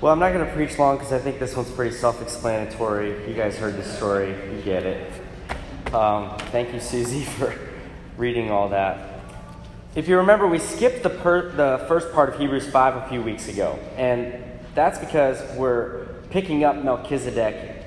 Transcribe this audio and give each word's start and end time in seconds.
Well, 0.00 0.14
I'm 0.14 0.18
not 0.18 0.32
going 0.32 0.46
to 0.46 0.52
preach 0.54 0.78
long 0.78 0.96
because 0.96 1.12
I 1.12 1.18
think 1.18 1.38
this 1.38 1.54
one's 1.54 1.70
pretty 1.70 1.94
self 1.94 2.22
explanatory. 2.22 3.28
You 3.28 3.34
guys 3.34 3.58
heard 3.58 3.76
the 3.76 3.84
story, 3.84 4.30
you 4.30 4.62
get 4.64 4.86
it. 4.86 5.12
Um, 5.92 6.38
thank 6.52 6.72
you, 6.72 6.80
Susie, 6.80 7.24
for 7.36 7.54
reading 8.16 8.50
all 8.50 8.70
that. 8.70 9.20
If 9.94 10.08
you 10.08 10.16
remember, 10.16 10.46
we 10.46 10.58
skipped 10.58 11.02
the, 11.02 11.10
per- 11.10 11.50
the 11.50 11.84
first 11.86 12.12
part 12.14 12.30
of 12.30 12.40
Hebrews 12.40 12.66
5 12.70 12.96
a 12.96 13.08
few 13.10 13.20
weeks 13.20 13.48
ago, 13.48 13.78
and 13.98 14.42
that's 14.74 14.98
because 14.98 15.38
we're 15.58 16.06
picking 16.30 16.64
up 16.64 16.82
Melchizedek 16.82 17.84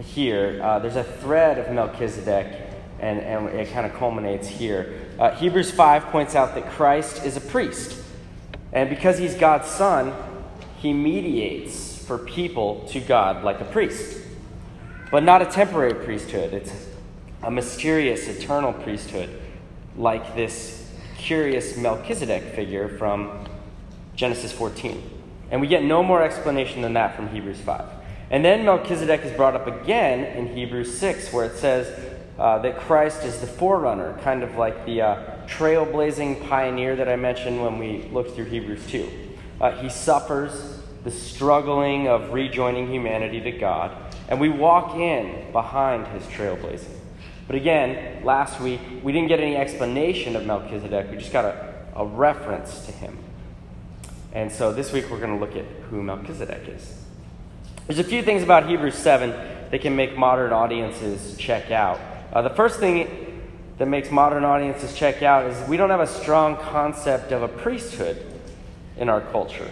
here. 0.00 0.60
Uh, 0.62 0.80
there's 0.80 0.96
a 0.96 1.04
thread 1.04 1.58
of 1.58 1.72
Melchizedek, 1.72 2.60
and, 3.00 3.20
and 3.20 3.48
it 3.48 3.72
kind 3.72 3.86
of 3.86 3.94
culminates 3.94 4.46
here. 4.46 5.00
Uh, 5.18 5.30
Hebrews 5.30 5.70
5 5.70 6.04
points 6.08 6.34
out 6.34 6.54
that 6.56 6.68
Christ 6.72 7.24
is 7.24 7.38
a 7.38 7.40
priest, 7.40 8.04
and 8.70 8.90
because 8.90 9.16
he's 9.16 9.34
God's 9.34 9.68
son, 9.68 10.12
he 10.84 10.92
mediates 10.92 12.04
for 12.04 12.18
people 12.18 12.86
to 12.90 13.00
God 13.00 13.42
like 13.42 13.58
a 13.58 13.64
priest, 13.64 14.20
but 15.10 15.22
not 15.22 15.40
a 15.40 15.46
temporary 15.46 15.94
priesthood. 15.94 16.52
It's 16.52 16.88
a 17.42 17.50
mysterious, 17.50 18.28
eternal 18.28 18.74
priesthood, 18.74 19.30
like 19.96 20.36
this 20.36 20.92
curious 21.16 21.78
Melchizedek 21.78 22.54
figure 22.54 22.98
from 22.98 23.48
Genesis 24.14 24.52
14. 24.52 25.02
And 25.50 25.62
we 25.62 25.68
get 25.68 25.82
no 25.82 26.02
more 26.02 26.22
explanation 26.22 26.82
than 26.82 26.92
that 26.92 27.16
from 27.16 27.30
Hebrews 27.30 27.60
5. 27.62 27.86
And 28.28 28.44
then 28.44 28.66
Melchizedek 28.66 29.24
is 29.24 29.32
brought 29.32 29.54
up 29.54 29.66
again 29.66 30.36
in 30.36 30.54
Hebrews 30.54 30.98
6, 30.98 31.32
where 31.32 31.46
it 31.46 31.56
says 31.56 31.98
uh, 32.38 32.58
that 32.58 32.78
Christ 32.78 33.24
is 33.24 33.40
the 33.40 33.46
forerunner, 33.46 34.18
kind 34.22 34.42
of 34.42 34.56
like 34.56 34.84
the 34.84 35.00
uh, 35.00 35.46
trailblazing 35.46 36.46
pioneer 36.46 36.94
that 36.96 37.08
I 37.08 37.16
mentioned 37.16 37.62
when 37.62 37.78
we 37.78 38.02
looked 38.12 38.32
through 38.32 38.46
Hebrews 38.46 38.86
2. 38.88 39.08
Uh, 39.62 39.70
he 39.80 39.88
suffers 39.88 40.73
the 41.04 41.10
struggling 41.10 42.08
of 42.08 42.32
rejoining 42.32 42.90
humanity 42.90 43.40
to 43.42 43.52
God, 43.52 43.94
and 44.28 44.40
we 44.40 44.48
walk 44.48 44.96
in 44.96 45.52
behind 45.52 46.06
his 46.08 46.22
trailblazing. 46.24 46.98
But 47.46 47.56
again, 47.56 48.24
last 48.24 48.58
week, 48.58 48.80
we 49.02 49.12
didn't 49.12 49.28
get 49.28 49.38
any 49.38 49.54
explanation 49.54 50.34
of 50.34 50.46
Melchizedek, 50.46 51.10
we 51.10 51.18
just 51.18 51.32
got 51.32 51.44
a, 51.44 51.74
a 51.94 52.06
reference 52.06 52.86
to 52.86 52.92
him. 52.92 53.18
And 54.32 54.50
so 54.50 54.72
this 54.72 54.92
week, 54.92 55.10
we're 55.10 55.20
going 55.20 55.38
to 55.38 55.44
look 55.44 55.54
at 55.54 55.66
who 55.90 56.02
Melchizedek 56.02 56.68
is. 56.68 57.02
There's 57.86 57.98
a 57.98 58.04
few 58.04 58.22
things 58.22 58.42
about 58.42 58.66
Hebrews 58.66 58.94
7 58.94 59.30
that 59.70 59.80
can 59.82 59.94
make 59.94 60.16
modern 60.16 60.52
audiences 60.52 61.36
check 61.36 61.70
out. 61.70 62.00
Uh, 62.32 62.40
the 62.40 62.50
first 62.50 62.80
thing 62.80 63.42
that 63.78 63.86
makes 63.86 64.10
modern 64.10 64.44
audiences 64.44 64.96
check 64.96 65.22
out 65.22 65.50
is 65.50 65.68
we 65.68 65.76
don't 65.76 65.90
have 65.90 66.00
a 66.00 66.06
strong 66.06 66.56
concept 66.56 67.30
of 67.30 67.42
a 67.42 67.48
priesthood 67.48 68.24
in 68.96 69.08
our 69.08 69.20
culture. 69.20 69.70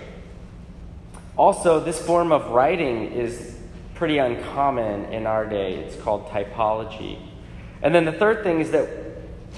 Also, 1.36 1.80
this 1.80 2.00
form 2.00 2.30
of 2.30 2.50
writing 2.50 3.12
is 3.12 3.56
pretty 3.94 4.19
uncommon 4.19 5.06
in 5.12 5.27
our 5.27 5.47
day. 5.47 5.74
It's 5.77 5.97
called 5.97 6.28
typology. 6.28 7.19
And 7.83 7.94
then 7.94 8.05
the 8.05 8.12
third 8.12 8.42
thing 8.42 8.61
is 8.61 8.70
that 8.72 8.89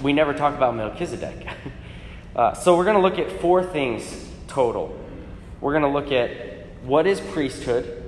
we 0.03 0.13
never 0.13 0.33
talk 0.33 0.55
about 0.55 0.77
Melchizedek. 0.77 1.47
uh, 2.37 2.55
so 2.55 2.77
we're 2.77 2.85
going 2.85 2.97
to 2.97 3.03
look 3.03 3.19
at 3.19 3.41
four 3.41 3.65
things 3.65 4.31
total. 4.49 4.99
We're 5.61 5.73
going 5.73 5.83
to 5.83 5.89
look 5.89 6.13
at 6.13 6.67
what 6.85 7.07
is 7.07 7.21
priesthood, 7.21 8.03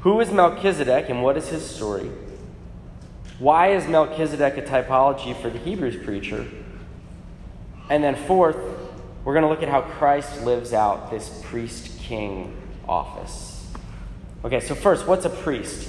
who 0.00 0.20
is 0.20 0.30
Melchizedek, 0.30 1.08
and 1.08 1.22
what 1.22 1.36
is 1.36 1.48
his 1.48 1.68
story. 1.68 2.10
Why 3.38 3.72
is 3.72 3.88
Melchizedek 3.88 4.56
a 4.58 4.62
typology 4.62 5.34
for 5.40 5.50
the 5.50 5.58
Hebrews 5.58 6.04
preacher? 6.04 6.46
And 7.88 8.04
then, 8.04 8.14
fourth, 8.14 8.58
we're 9.24 9.34
going 9.34 9.42
to 9.44 9.48
look 9.48 9.62
at 9.62 9.68
how 9.68 9.80
Christ 9.80 10.42
lives 10.42 10.72
out 10.72 11.10
this 11.10 11.40
priest 11.44 11.99
king 12.10 12.52
office. 12.88 13.64
Okay, 14.44 14.58
so 14.58 14.74
first, 14.74 15.06
what's 15.06 15.24
a 15.26 15.30
priest? 15.30 15.88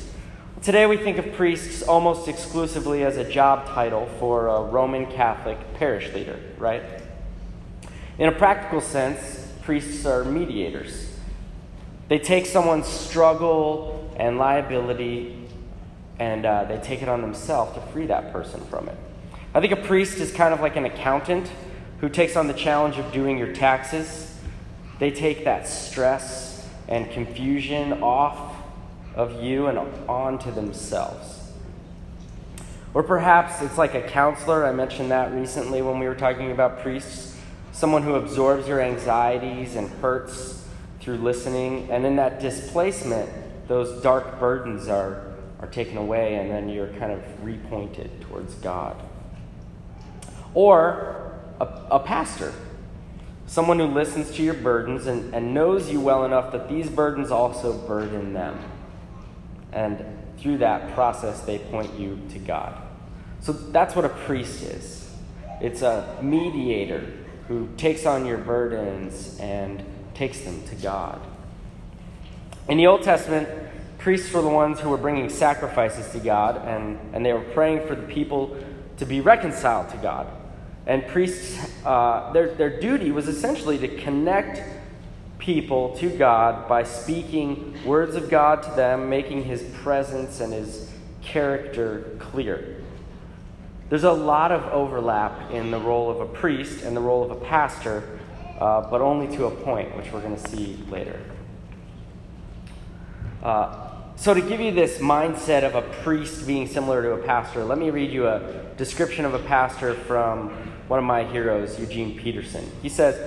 Today 0.61 0.85
we 0.85 0.95
think 0.95 1.17
of 1.17 1.33
priests 1.33 1.81
almost 1.81 2.27
exclusively 2.27 3.03
as 3.03 3.17
a 3.17 3.23
job 3.23 3.65
title 3.65 4.07
for 4.19 4.45
a 4.45 4.61
Roman 4.61 5.07
Catholic 5.07 5.57
parish 5.73 6.13
leader, 6.13 6.39
right? 6.59 6.83
In 8.19 8.29
a 8.29 8.31
practical 8.31 8.81
sense, 8.81 9.51
priests 9.63 10.05
are 10.05 10.23
mediators. 10.23 11.11
They 12.07 12.19
take 12.19 12.45
someone's 12.45 12.87
struggle 12.87 14.13
and 14.15 14.37
liability 14.37 15.47
and 16.19 16.45
uh, 16.45 16.65
they 16.65 16.77
take 16.77 17.01
it 17.01 17.09
on 17.09 17.21
themselves 17.21 17.73
to 17.73 17.81
free 17.93 18.05
that 18.05 18.31
person 18.31 18.63
from 18.65 18.89
it. 18.89 18.97
I 19.55 19.59
think 19.59 19.73
a 19.73 19.87
priest 19.87 20.19
is 20.19 20.31
kind 20.31 20.53
of 20.53 20.61
like 20.61 20.75
an 20.75 20.85
accountant 20.85 21.51
who 21.99 22.09
takes 22.09 22.35
on 22.35 22.45
the 22.45 22.53
challenge 22.53 22.99
of 22.99 23.11
doing 23.11 23.39
your 23.39 23.53
taxes 23.53 24.30
they 25.01 25.09
take 25.09 25.45
that 25.45 25.67
stress 25.67 26.63
and 26.87 27.09
confusion 27.09 28.03
off 28.03 28.55
of 29.15 29.41
you 29.41 29.65
and 29.65 29.79
onto 30.07 30.51
themselves. 30.51 31.51
Or 32.93 33.01
perhaps 33.01 33.63
it's 33.63 33.79
like 33.79 33.95
a 33.95 34.03
counselor. 34.03 34.63
I 34.63 34.71
mentioned 34.71 35.09
that 35.09 35.33
recently 35.33 35.81
when 35.81 35.97
we 35.97 36.07
were 36.07 36.13
talking 36.13 36.51
about 36.51 36.81
priests. 36.81 37.35
Someone 37.71 38.03
who 38.03 38.13
absorbs 38.13 38.67
your 38.67 38.79
anxieties 38.79 39.75
and 39.75 39.89
hurts 39.89 40.67
through 40.99 41.17
listening. 41.17 41.89
And 41.89 42.05
in 42.05 42.17
that 42.17 42.39
displacement, 42.39 43.27
those 43.67 44.03
dark 44.03 44.39
burdens 44.39 44.87
are, 44.87 45.33
are 45.61 45.67
taken 45.67 45.97
away, 45.97 46.35
and 46.35 46.51
then 46.51 46.69
you're 46.69 46.93
kind 46.99 47.11
of 47.11 47.21
repointed 47.43 48.21
towards 48.21 48.53
God. 48.53 48.95
Or 50.53 51.39
a, 51.59 51.65
a 51.89 51.99
pastor 51.99 52.53
someone 53.47 53.79
who 53.79 53.87
listens 53.87 54.31
to 54.31 54.43
your 54.43 54.53
burdens 54.53 55.07
and, 55.07 55.33
and 55.33 55.53
knows 55.53 55.91
you 55.91 55.99
well 55.99 56.25
enough 56.25 56.51
that 56.51 56.69
these 56.69 56.89
burdens 56.89 57.31
also 57.31 57.73
burden 57.73 58.33
them. 58.33 58.57
And 59.71 60.03
through 60.37 60.59
that 60.59 60.93
process, 60.93 61.41
they 61.41 61.59
point 61.59 61.99
you 61.99 62.19
to 62.29 62.39
God. 62.39 62.81
So 63.41 63.51
that's 63.51 63.95
what 63.95 64.05
a 64.05 64.09
priest 64.09 64.63
is 64.63 65.09
it's 65.61 65.83
a 65.83 66.17
mediator 66.21 67.05
who 67.47 67.69
takes 67.77 68.05
on 68.05 68.25
your 68.25 68.39
burdens 68.39 69.37
and 69.39 69.83
takes 70.15 70.41
them 70.41 70.63
to 70.67 70.75
God. 70.75 71.21
In 72.67 72.77
the 72.77 72.87
Old 72.87 73.03
Testament, 73.03 73.47
priests 73.97 74.33
were 74.33 74.41
the 74.41 74.49
ones 74.49 74.79
who 74.79 74.89
were 74.89 74.97
bringing 74.97 75.29
sacrifices 75.29 76.11
to 76.13 76.19
God, 76.19 76.65
and, 76.67 76.97
and 77.13 77.25
they 77.25 77.33
were 77.33 77.43
praying 77.53 77.87
for 77.87 77.93
the 77.93 78.07
people 78.07 78.57
to 78.97 79.05
be 79.05 79.21
reconciled 79.21 79.89
to 79.89 79.97
God. 79.97 80.27
And 80.87 81.07
priests, 81.07 81.71
uh, 81.85 82.31
their, 82.33 82.55
their 82.55 82.79
duty 82.79 83.11
was 83.11 83.27
essentially 83.27 83.77
to 83.79 83.87
connect 83.87 84.61
people 85.37 85.95
to 85.97 86.09
God 86.09 86.67
by 86.67 86.83
speaking 86.83 87.77
words 87.85 88.15
of 88.15 88.29
God 88.29 88.63
to 88.63 88.69
them, 88.71 89.09
making 89.09 89.43
his 89.43 89.63
presence 89.81 90.39
and 90.39 90.53
his 90.53 90.91
character 91.21 92.15
clear. 92.19 92.83
There's 93.89 94.03
a 94.03 94.11
lot 94.11 94.51
of 94.51 94.63
overlap 94.65 95.51
in 95.51 95.69
the 95.69 95.79
role 95.79 96.09
of 96.09 96.21
a 96.21 96.25
priest 96.25 96.83
and 96.83 96.95
the 96.95 97.01
role 97.01 97.23
of 97.23 97.31
a 97.31 97.45
pastor, 97.45 98.19
uh, 98.59 98.89
but 98.89 99.01
only 99.01 99.35
to 99.35 99.45
a 99.45 99.51
point, 99.51 99.95
which 99.97 100.11
we're 100.11 100.21
going 100.21 100.35
to 100.35 100.49
see 100.49 100.77
later. 100.89 101.19
Uh, 103.43 103.90
so, 104.21 104.35
to 104.35 104.41
give 104.41 104.59
you 104.61 104.71
this 104.71 104.99
mindset 104.99 105.63
of 105.63 105.73
a 105.73 105.81
priest 106.03 106.45
being 106.45 106.67
similar 106.67 107.01
to 107.01 107.13
a 107.13 107.17
pastor, 107.17 107.63
let 107.63 107.79
me 107.79 107.89
read 107.89 108.11
you 108.11 108.27
a 108.27 108.67
description 108.77 109.25
of 109.25 109.33
a 109.33 109.39
pastor 109.39 109.95
from 109.95 110.49
one 110.87 110.99
of 110.99 111.05
my 111.05 111.23
heroes, 111.23 111.79
Eugene 111.79 112.15
Peterson. 112.15 112.63
He 112.83 112.89
says, 112.89 113.19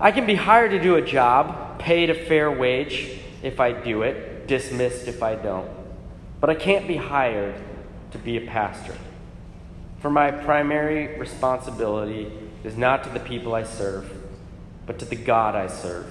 I 0.00 0.10
can 0.10 0.24
be 0.24 0.36
hired 0.36 0.70
to 0.70 0.80
do 0.80 0.94
a 0.94 1.02
job, 1.02 1.78
paid 1.78 2.08
a 2.08 2.14
fair 2.14 2.50
wage 2.50 3.10
if 3.42 3.60
I 3.60 3.72
do 3.72 4.00
it, 4.00 4.46
dismissed 4.46 5.06
if 5.06 5.22
I 5.22 5.34
don't. 5.34 5.70
But 6.40 6.48
I 6.48 6.54
can't 6.54 6.88
be 6.88 6.96
hired 6.96 7.56
to 8.12 8.16
be 8.16 8.38
a 8.38 8.46
pastor. 8.46 8.96
For 9.98 10.08
my 10.08 10.30
primary 10.30 11.18
responsibility 11.18 12.32
is 12.64 12.74
not 12.74 13.04
to 13.04 13.10
the 13.10 13.20
people 13.20 13.54
I 13.54 13.64
serve, 13.64 14.10
but 14.86 14.98
to 15.00 15.04
the 15.04 15.16
God 15.16 15.54
I 15.54 15.66
serve. 15.66 16.10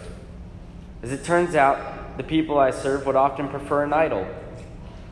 As 1.01 1.11
it 1.11 1.23
turns 1.23 1.55
out, 1.55 1.98
the 2.19 2.23
people 2.25 2.59
I 2.59 2.71
serve 2.71 3.05
would 3.05 3.16
often 3.16 3.47
prefer 3.47 3.85
an 3.85 3.93
idol 3.93 4.27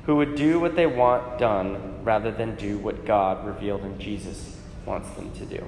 who 0.05 0.17
would 0.17 0.35
do 0.35 0.59
what 0.59 0.75
they 0.75 0.85
want 0.85 1.39
done 1.39 2.03
rather 2.03 2.31
than 2.31 2.57
do 2.57 2.77
what 2.79 3.05
God 3.05 3.47
revealed 3.47 3.85
in 3.85 3.97
Jesus 3.97 4.57
wants 4.85 5.09
them 5.11 5.31
to 5.35 5.45
do. 5.45 5.63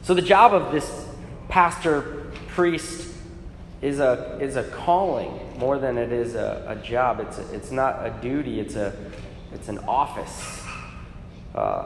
So, 0.00 0.14
the 0.14 0.22
job 0.22 0.54
of 0.54 0.72
this 0.72 1.06
pastor, 1.50 2.32
priest, 2.48 3.06
is 3.82 4.00
a, 4.00 4.38
is 4.40 4.56
a 4.56 4.64
calling 4.64 5.58
more 5.58 5.78
than 5.78 5.98
it 5.98 6.10
is 6.10 6.34
a, 6.34 6.64
a 6.66 6.76
job. 6.82 7.20
It's, 7.20 7.36
a, 7.36 7.54
it's 7.54 7.70
not 7.70 7.96
a 7.96 8.10
duty, 8.22 8.60
it's, 8.60 8.76
a, 8.76 8.94
it's 9.52 9.68
an 9.68 9.78
office. 9.80 10.62
Uh, 11.54 11.84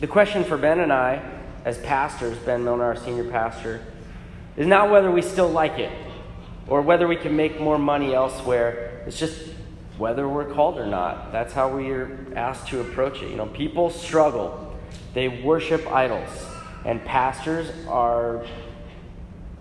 the 0.00 0.06
question 0.06 0.44
for 0.44 0.56
Ben 0.56 0.80
and 0.80 0.90
I, 0.90 1.22
as 1.66 1.76
pastors, 1.76 2.38
Ben 2.38 2.64
Milner, 2.64 2.84
our 2.84 2.96
senior 2.96 3.30
pastor, 3.30 3.84
is 4.56 4.66
not 4.66 4.90
whether 4.90 5.10
we 5.10 5.20
still 5.20 5.50
like 5.50 5.78
it 5.78 5.92
or 6.68 6.82
whether 6.82 7.06
we 7.08 7.16
can 7.16 7.36
make 7.36 7.60
more 7.60 7.78
money 7.78 8.14
elsewhere. 8.14 9.02
It's 9.06 9.18
just 9.18 9.48
whether 9.98 10.28
we're 10.28 10.52
called 10.52 10.78
or 10.78 10.86
not. 10.86 11.32
That's 11.32 11.52
how 11.52 11.74
we 11.74 11.90
are 11.90 12.18
asked 12.34 12.68
to 12.68 12.80
approach 12.80 13.22
it. 13.22 13.30
You 13.30 13.36
know, 13.36 13.46
people 13.46 13.90
struggle 13.90 14.72
they 15.14 15.28
worship 15.28 15.86
idols. 15.88 16.46
And 16.84 17.04
pastors 17.04 17.70
are 17.86 18.44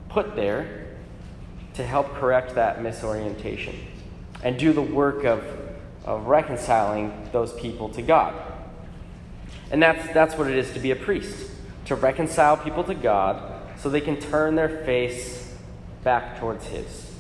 put 0.10 0.36
there 0.36 0.88
to 1.76 1.86
help 1.86 2.14
correct 2.16 2.56
that 2.56 2.80
misorientation 2.80 3.76
and 4.44 4.58
do 4.58 4.74
the 4.74 4.82
work 4.82 5.24
of, 5.24 5.44
of 6.04 6.26
reconciling 6.26 7.30
those 7.32 7.54
people 7.54 7.90
to 7.90 8.02
God. 8.02 8.34
And 9.70 9.82
that's, 9.82 10.14
that's 10.14 10.36
what 10.36 10.50
it 10.50 10.58
is 10.58 10.74
to 10.74 10.80
be 10.80 10.92
a 10.92 10.96
priest 10.96 11.50
to 11.86 11.96
reconcile 11.96 12.58
people 12.58 12.84
to 12.84 12.94
God 12.94 13.80
so 13.80 13.90
they 13.90 14.02
can 14.02 14.20
turn 14.20 14.56
their 14.56 14.84
face 14.86 15.41
back 16.04 16.40
towards 16.40 16.66
His. 16.66 17.12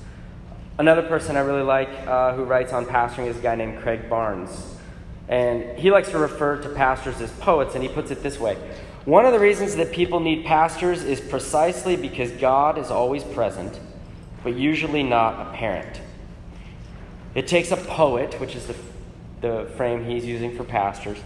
Another 0.77 1.03
person 1.03 1.35
I 1.35 1.41
really 1.41 1.63
like 1.63 1.89
uh, 2.07 2.33
who 2.33 2.43
writes 2.43 2.73
on 2.73 2.85
pastoring 2.85 3.27
is 3.27 3.37
a 3.37 3.41
guy 3.41 3.55
named 3.55 3.81
Craig 3.81 4.09
Barnes. 4.09 4.75
And 5.27 5.77
he 5.77 5.91
likes 5.91 6.09
to 6.09 6.17
refer 6.17 6.57
to 6.61 6.69
pastors 6.69 7.21
as 7.21 7.31
poets, 7.33 7.75
and 7.75 7.83
he 7.83 7.89
puts 7.89 8.11
it 8.11 8.23
this 8.23 8.39
way 8.39 8.55
One 9.05 9.25
of 9.25 9.31
the 9.31 9.39
reasons 9.39 9.75
that 9.75 9.91
people 9.91 10.19
need 10.19 10.45
pastors 10.45 11.03
is 11.03 11.21
precisely 11.21 11.95
because 11.95 12.31
God 12.31 12.77
is 12.77 12.89
always 12.89 13.23
present, 13.23 13.79
but 14.43 14.55
usually 14.55 15.03
not 15.03 15.47
apparent. 15.47 16.01
It 17.35 17.47
takes 17.47 17.71
a 17.71 17.77
poet, 17.77 18.39
which 18.41 18.55
is 18.55 18.67
the, 18.67 18.75
the 19.41 19.71
frame 19.77 20.03
he's 20.03 20.25
using 20.25 20.55
for 20.57 20.63
pastors, 20.63 21.17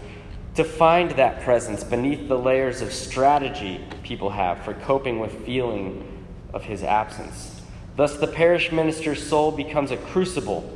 to 0.54 0.64
find 0.64 1.10
that 1.12 1.42
presence 1.42 1.82
beneath 1.82 2.28
the 2.28 2.38
layers 2.38 2.80
of 2.80 2.92
strategy 2.92 3.84
people 4.02 4.30
have 4.30 4.62
for 4.62 4.74
coping 4.74 5.18
with 5.18 5.44
feeling 5.44 6.15
of 6.52 6.64
his 6.64 6.82
absence. 6.82 7.62
Thus, 7.96 8.16
the 8.16 8.26
parish 8.26 8.72
minister's 8.72 9.26
soul 9.26 9.50
becomes 9.52 9.90
a 9.90 9.96
crucible 9.96 10.72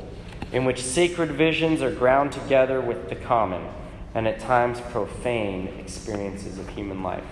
in 0.51 0.65
which 0.65 0.83
sacred 0.83 1.31
visions 1.31 1.81
are 1.81 1.91
ground 1.91 2.31
together 2.31 2.81
with 2.81 3.09
the 3.09 3.15
common 3.15 3.67
and 4.13 4.27
at 4.27 4.39
times 4.39 4.81
profane 4.91 5.67
experiences 5.79 6.59
of 6.59 6.67
human 6.69 7.03
life. 7.03 7.23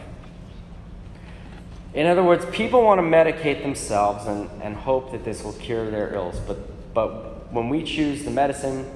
In 1.93 2.05
other 2.05 2.23
words, 2.23 2.45
people 2.51 2.83
want 2.83 2.99
to 2.99 3.03
medicate 3.03 3.63
themselves 3.63 4.27
and, 4.27 4.49
and 4.61 4.75
hope 4.75 5.11
that 5.11 5.25
this 5.25 5.43
will 5.43 5.53
cure 5.53 5.89
their 5.89 6.13
ills, 6.13 6.39
but, 6.41 6.93
but 6.93 7.51
when 7.51 7.67
we 7.67 7.83
choose 7.83 8.23
the 8.23 8.31
medicine, 8.31 8.89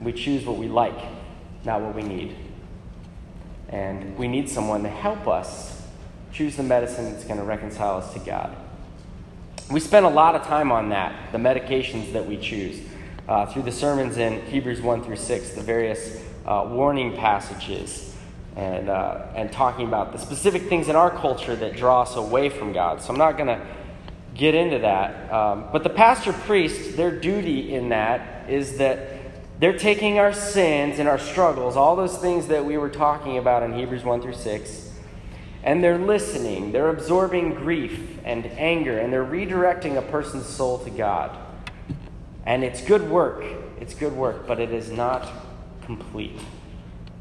we 0.00 0.12
choose 0.12 0.44
what 0.44 0.58
we 0.58 0.68
like, 0.68 0.98
not 1.64 1.80
what 1.80 1.94
we 1.94 2.02
need. 2.02 2.36
And 3.70 4.16
we 4.18 4.28
need 4.28 4.48
someone 4.48 4.82
to 4.82 4.90
help 4.90 5.26
us 5.26 5.82
choose 6.32 6.56
the 6.56 6.62
medicine 6.62 7.12
that's 7.12 7.24
going 7.24 7.38
to 7.38 7.44
reconcile 7.44 7.96
us 7.96 8.12
to 8.12 8.18
God. 8.18 8.54
We 9.70 9.80
spend 9.80 10.04
a 10.04 10.10
lot 10.10 10.34
of 10.34 10.42
time 10.42 10.70
on 10.70 10.90
that, 10.90 11.32
the 11.32 11.38
medications 11.38 12.12
that 12.12 12.26
we 12.26 12.36
choose 12.36 12.80
uh, 13.28 13.46
through 13.46 13.62
the 13.62 13.72
sermons 13.72 14.18
in 14.18 14.42
Hebrews 14.46 14.82
1 14.82 15.04
through 15.04 15.16
6, 15.16 15.50
the 15.50 15.62
various 15.62 16.22
uh, 16.44 16.68
warning 16.70 17.16
passages, 17.16 18.14
and, 18.56 18.90
uh, 18.90 19.26
and 19.34 19.50
talking 19.50 19.86
about 19.86 20.12
the 20.12 20.18
specific 20.18 20.68
things 20.68 20.88
in 20.88 20.96
our 20.96 21.10
culture 21.10 21.56
that 21.56 21.76
draw 21.76 22.02
us 22.02 22.14
away 22.16 22.50
from 22.50 22.72
God. 22.72 23.00
So 23.00 23.10
I'm 23.10 23.18
not 23.18 23.38
going 23.38 23.46
to 23.46 23.66
get 24.34 24.54
into 24.54 24.80
that. 24.80 25.32
Um, 25.32 25.64
but 25.72 25.82
the 25.82 25.90
pastor 25.90 26.32
priest, 26.32 26.96
their 26.96 27.10
duty 27.10 27.74
in 27.74 27.88
that 27.88 28.50
is 28.50 28.76
that 28.76 29.14
they're 29.60 29.78
taking 29.78 30.18
our 30.18 30.34
sins 30.34 30.98
and 30.98 31.08
our 31.08 31.18
struggles, 31.18 31.76
all 31.76 31.96
those 31.96 32.18
things 32.18 32.48
that 32.48 32.64
we 32.64 32.76
were 32.76 32.90
talking 32.90 33.38
about 33.38 33.62
in 33.62 33.72
Hebrews 33.72 34.04
1 34.04 34.20
through 34.20 34.34
6, 34.34 34.83
and 35.64 35.82
they're 35.82 35.98
listening. 35.98 36.72
They're 36.72 36.90
absorbing 36.90 37.54
grief 37.54 38.18
and 38.24 38.46
anger, 38.46 38.98
and 38.98 39.12
they're 39.12 39.24
redirecting 39.24 39.96
a 39.96 40.02
person's 40.02 40.46
soul 40.46 40.78
to 40.80 40.90
God. 40.90 41.36
And 42.44 42.62
it's 42.62 42.82
good 42.82 43.08
work. 43.10 43.42
It's 43.80 43.94
good 43.94 44.12
work, 44.12 44.46
but 44.46 44.60
it 44.60 44.72
is 44.72 44.90
not 44.90 45.26
complete. 45.82 46.38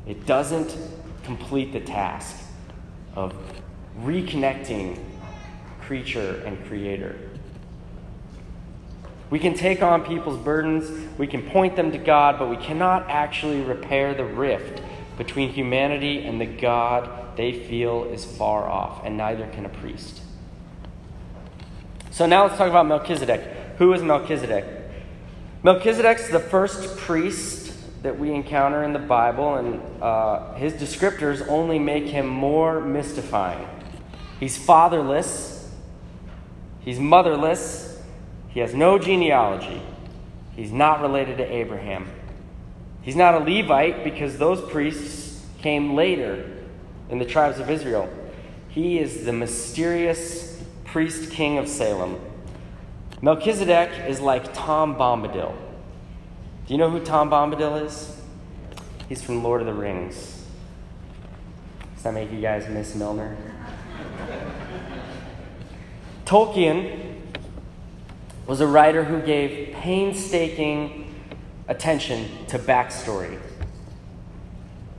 It 0.06 0.25
doesn't 0.25 0.78
complete 1.24 1.72
the 1.72 1.80
task 1.80 2.36
of 3.16 3.34
reconnecting 4.01 5.00
creature 5.81 6.44
and 6.45 6.63
creator. 6.66 7.16
We 9.30 9.40
can 9.40 9.54
take 9.54 9.81
on 9.81 10.04
people's 10.04 10.38
burdens, 10.38 10.92
we 11.18 11.28
can 11.28 11.44
point 11.50 11.78
them 11.78 11.92
to 11.94 11.98
God, 11.98 12.38
but 12.38 12.50
we 12.50 12.57
cannot 12.57 13.10
actually 13.10 13.62
repair 13.62 14.13
the 14.13 14.25
rift 14.25 14.81
between 15.18 15.50
humanity 15.50 16.25
and 16.25 16.39
the 16.39 16.45
God 16.45 17.36
they 17.36 17.51
feel 17.51 18.06
is 18.06 18.25
far 18.25 18.68
off, 18.68 19.06
and 19.06 19.18
neither 19.18 19.48
can 19.48 19.65
a 19.65 19.69
priest. 19.69 20.21
So 22.12 22.25
now 22.25 22.44
let's 22.44 22.57
talk 22.57 22.69
about 22.69 22.86
Melchizedek. 22.86 23.42
Who 23.77 23.92
is 23.94 24.04
Melchizedek? 24.04 24.65
Melchizedek's 25.63 26.30
the 26.30 26.39
first 26.39 26.98
priest 26.98 27.74
that 28.04 28.19
we 28.19 28.31
encounter 28.31 28.83
in 28.83 28.94
the 28.94 29.00
Bible, 29.00 29.56
and 29.56 29.81
uh, 30.01 30.54
his 30.56 30.74
descriptors 30.74 31.48
only 31.48 31.80
make 31.80 32.06
him 32.06 32.27
more 32.27 32.81
mystifying. 32.81 33.68
He's 34.39 34.57
fatherless, 34.57 35.71
he's 36.81 37.00
motherless, 37.00 38.01
he 38.50 38.59
has 38.59 38.75
no 38.75 39.00
genealogy, 39.00 39.81
he's 40.56 40.71
not 40.71 41.01
related 41.01 41.38
to 41.38 41.51
Abraham. 41.51 42.12
He's 43.04 43.16
not 43.16 43.36
a 43.36 43.40
Levite 43.40 44.04
because 44.04 44.38
those 44.38 44.62
priests 44.72 45.46
came 45.60 45.94
later 45.94 46.50
in 47.10 47.20
the 47.20 47.26
tribes 47.26 47.60
of 47.60 47.70
Israel. 47.70 48.10
He 48.70 48.98
is 48.98 49.26
the 49.26 49.34
mysterious 49.34 50.64
priest 50.86 51.32
king 51.32 51.58
of 51.58 51.68
Salem. 51.68 52.20
Melchizedek 53.22 54.10
is 54.10 54.20
like 54.20 54.54
Tom 54.54 54.96
Bombadil. 54.96 55.54
Do 56.66 56.74
you 56.74 56.78
know 56.78 56.90
who 56.90 57.00
Tom 57.02 57.30
Bombadil 57.30 57.86
is? 57.86 58.20
He's 59.10 59.22
from 59.22 59.44
Lord 59.44 59.62
of 59.62 59.68
the 59.68 59.74
Rings. 59.74 60.46
Does 61.96 62.04
that 62.04 62.14
make 62.14 62.32
you 62.32 62.42
guys 62.42 62.68
miss 62.70 62.96
Milner? 62.96 63.38
Tolkien 66.26 67.20
was 68.48 68.62
a 68.62 68.68
writer 68.68 69.04
who 69.04 69.22
gave 69.22 69.74
painstaking 69.76 71.03
attention 71.68 72.27
to 72.48 72.60
backstory. 72.60 73.39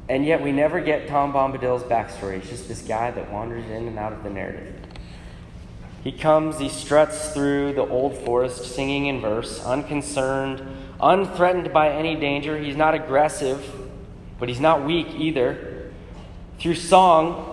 And 0.09 0.25
yet 0.27 0.43
we 0.43 0.53
never 0.53 0.81
get 0.81 1.09
Tom 1.09 1.33
Bombadil's 1.33 1.83
backstory. 1.83 2.41
He's 2.41 2.51
just 2.51 2.69
this 2.69 2.83
guy 2.83 3.11
that 3.11 3.33
wanders 3.33 3.65
in 3.67 3.89
and 3.89 3.99
out 3.99 4.13
of 4.13 4.23
the 4.23 4.31
narrative. 4.31 4.75
He 6.03 6.13
comes, 6.13 6.59
he 6.59 6.69
struts 6.69 7.31
through 7.31 7.73
the 7.73 7.87
old 7.87 8.19
forest 8.19 8.75
singing 8.75 9.07
in 9.07 9.23
verse, 9.23 9.65
unconcerned, 9.65 10.63
unthreatened 11.01 11.73
by 11.73 11.91
any 11.91 12.15
danger. 12.15 12.59
He's 12.59 12.77
not 12.77 12.95
aggressive, 12.95 13.65
but 14.39 14.51
he's 14.51 14.61
not 14.61 14.85
weak 14.85 15.09
either. 15.17 15.91
Through 16.59 16.75
song, 16.75 17.51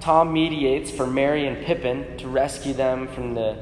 Tom 0.00 0.32
mediates 0.32 0.90
for 0.90 1.06
Merry 1.06 1.46
and 1.46 1.64
Pippin 1.64 2.16
to 2.18 2.26
rescue 2.26 2.72
them 2.72 3.06
from 3.08 3.34
the, 3.34 3.56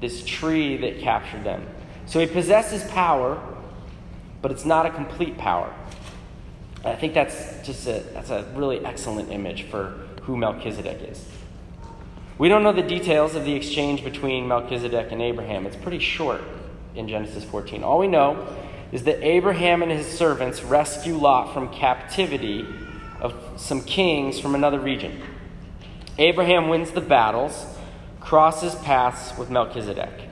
this 0.00 0.24
tree 0.24 0.76
that 0.76 1.00
captured 1.00 1.42
them. 1.42 1.66
So 2.06 2.20
he 2.20 2.26
possesses 2.26 2.84
power, 2.90 3.42
but 4.42 4.50
it's 4.50 4.64
not 4.64 4.86
a 4.86 4.90
complete 4.90 5.38
power. 5.38 5.72
I 6.84 6.94
think 6.94 7.14
that's 7.14 7.66
just 7.66 7.86
a, 7.86 8.04
that's 8.12 8.30
a 8.30 8.44
really 8.54 8.84
excellent 8.84 9.30
image 9.30 9.64
for 9.64 9.94
who 10.22 10.36
Melchizedek 10.36 11.02
is. 11.10 11.24
We 12.38 12.48
don't 12.48 12.62
know 12.62 12.72
the 12.72 12.82
details 12.82 13.34
of 13.34 13.44
the 13.44 13.54
exchange 13.54 14.04
between 14.04 14.46
Melchizedek 14.46 15.10
and 15.10 15.20
Abraham. 15.20 15.66
It's 15.66 15.76
pretty 15.76 15.98
short 15.98 16.40
in 16.94 17.08
Genesis 17.08 17.44
14. 17.44 17.82
All 17.82 17.98
we 17.98 18.06
know 18.06 18.46
is 18.92 19.02
that 19.04 19.22
Abraham 19.26 19.82
and 19.82 19.90
his 19.90 20.06
servants 20.06 20.62
rescue 20.62 21.16
Lot 21.16 21.52
from 21.52 21.72
captivity 21.72 22.66
of 23.20 23.34
some 23.56 23.82
kings 23.82 24.38
from 24.38 24.54
another 24.54 24.78
region. 24.78 25.20
Abraham 26.16 26.68
wins 26.68 26.92
the 26.92 27.00
battles, 27.00 27.66
crosses 28.20 28.74
paths 28.76 29.36
with 29.36 29.50
Melchizedek. 29.50 30.28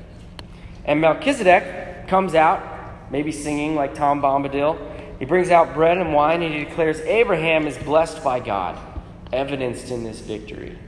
And 0.85 1.01
Melchizedek 1.01 2.07
comes 2.07 2.35
out, 2.35 2.76
maybe 3.11 3.33
singing 3.33 3.75
like 3.75 3.95
Tom 3.95 4.21
Bombadil. 4.21 4.79
He 5.19 5.25
brings 5.25 5.51
out 5.51 5.75
bread 5.75 5.99
and 5.99 6.13
wine 6.13 6.43
and 6.43 6.53
he 6.53 6.65
declares 6.65 7.01
Abraham 7.01 7.67
is 7.67 7.77
blessed 7.79 8.23
by 8.23 8.41
God, 8.41 8.79
evidenced 9.33 9.91
in 9.91 10.05
this 10.05 10.21
victory. 10.21 10.79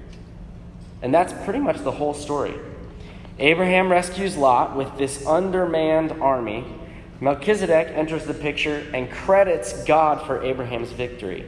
And 1.02 1.14
that's 1.14 1.32
pretty 1.44 1.60
much 1.60 1.78
the 1.78 1.92
whole 1.92 2.14
story. 2.14 2.54
Abraham 3.38 3.90
rescues 3.90 4.36
Lot 4.36 4.76
with 4.76 4.98
this 4.98 5.24
undermanned 5.24 6.12
army. 6.20 6.64
Melchizedek 7.20 7.88
enters 7.94 8.24
the 8.24 8.34
picture 8.34 8.84
and 8.92 9.10
credits 9.10 9.84
God 9.84 10.26
for 10.26 10.42
Abraham's 10.42 10.90
victory. 10.90 11.46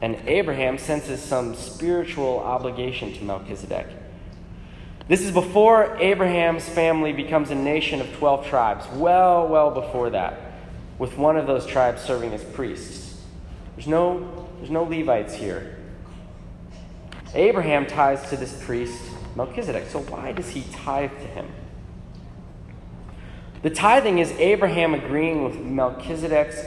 And 0.00 0.16
Abraham 0.26 0.78
senses 0.78 1.22
some 1.22 1.54
spiritual 1.54 2.38
obligation 2.38 3.12
to 3.14 3.24
Melchizedek. 3.24 3.86
This 5.08 5.22
is 5.22 5.30
before 5.30 5.96
Abraham's 5.96 6.68
family 6.68 7.14
becomes 7.14 7.50
a 7.50 7.54
nation 7.54 8.02
of 8.02 8.12
12 8.18 8.46
tribes, 8.46 8.86
well, 8.92 9.48
well 9.48 9.70
before 9.70 10.10
that, 10.10 10.38
with 10.98 11.16
one 11.16 11.38
of 11.38 11.46
those 11.46 11.64
tribes 11.64 12.02
serving 12.02 12.34
as 12.34 12.44
priests. 12.44 13.18
There's 13.74 13.88
no, 13.88 14.46
there's 14.58 14.70
no 14.70 14.84
Levites 14.84 15.32
here. 15.32 15.78
Abraham 17.34 17.86
ties 17.86 18.28
to 18.28 18.36
this 18.36 18.62
priest, 18.64 19.00
Melchizedek. 19.34 19.88
So 19.88 20.00
why 20.00 20.32
does 20.32 20.50
he 20.50 20.62
tithe 20.72 21.12
to 21.12 21.26
him? 21.26 21.48
The 23.62 23.70
tithing 23.70 24.18
is 24.18 24.30
Abraham 24.32 24.92
agreeing 24.92 25.42
with 25.42 25.56
Melchizedek's 25.56 26.62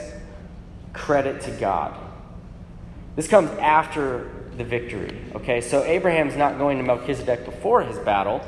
credit 0.92 1.42
to 1.42 1.52
God. 1.52 1.96
This 3.14 3.28
comes 3.28 3.50
after 3.60 4.41
the 4.56 4.64
victory. 4.64 5.16
Okay, 5.34 5.60
so 5.60 5.82
Abraham's 5.84 6.36
not 6.36 6.58
going 6.58 6.78
to 6.78 6.84
Melchizedek 6.84 7.44
before 7.44 7.82
his 7.82 7.98
battle. 7.98 8.40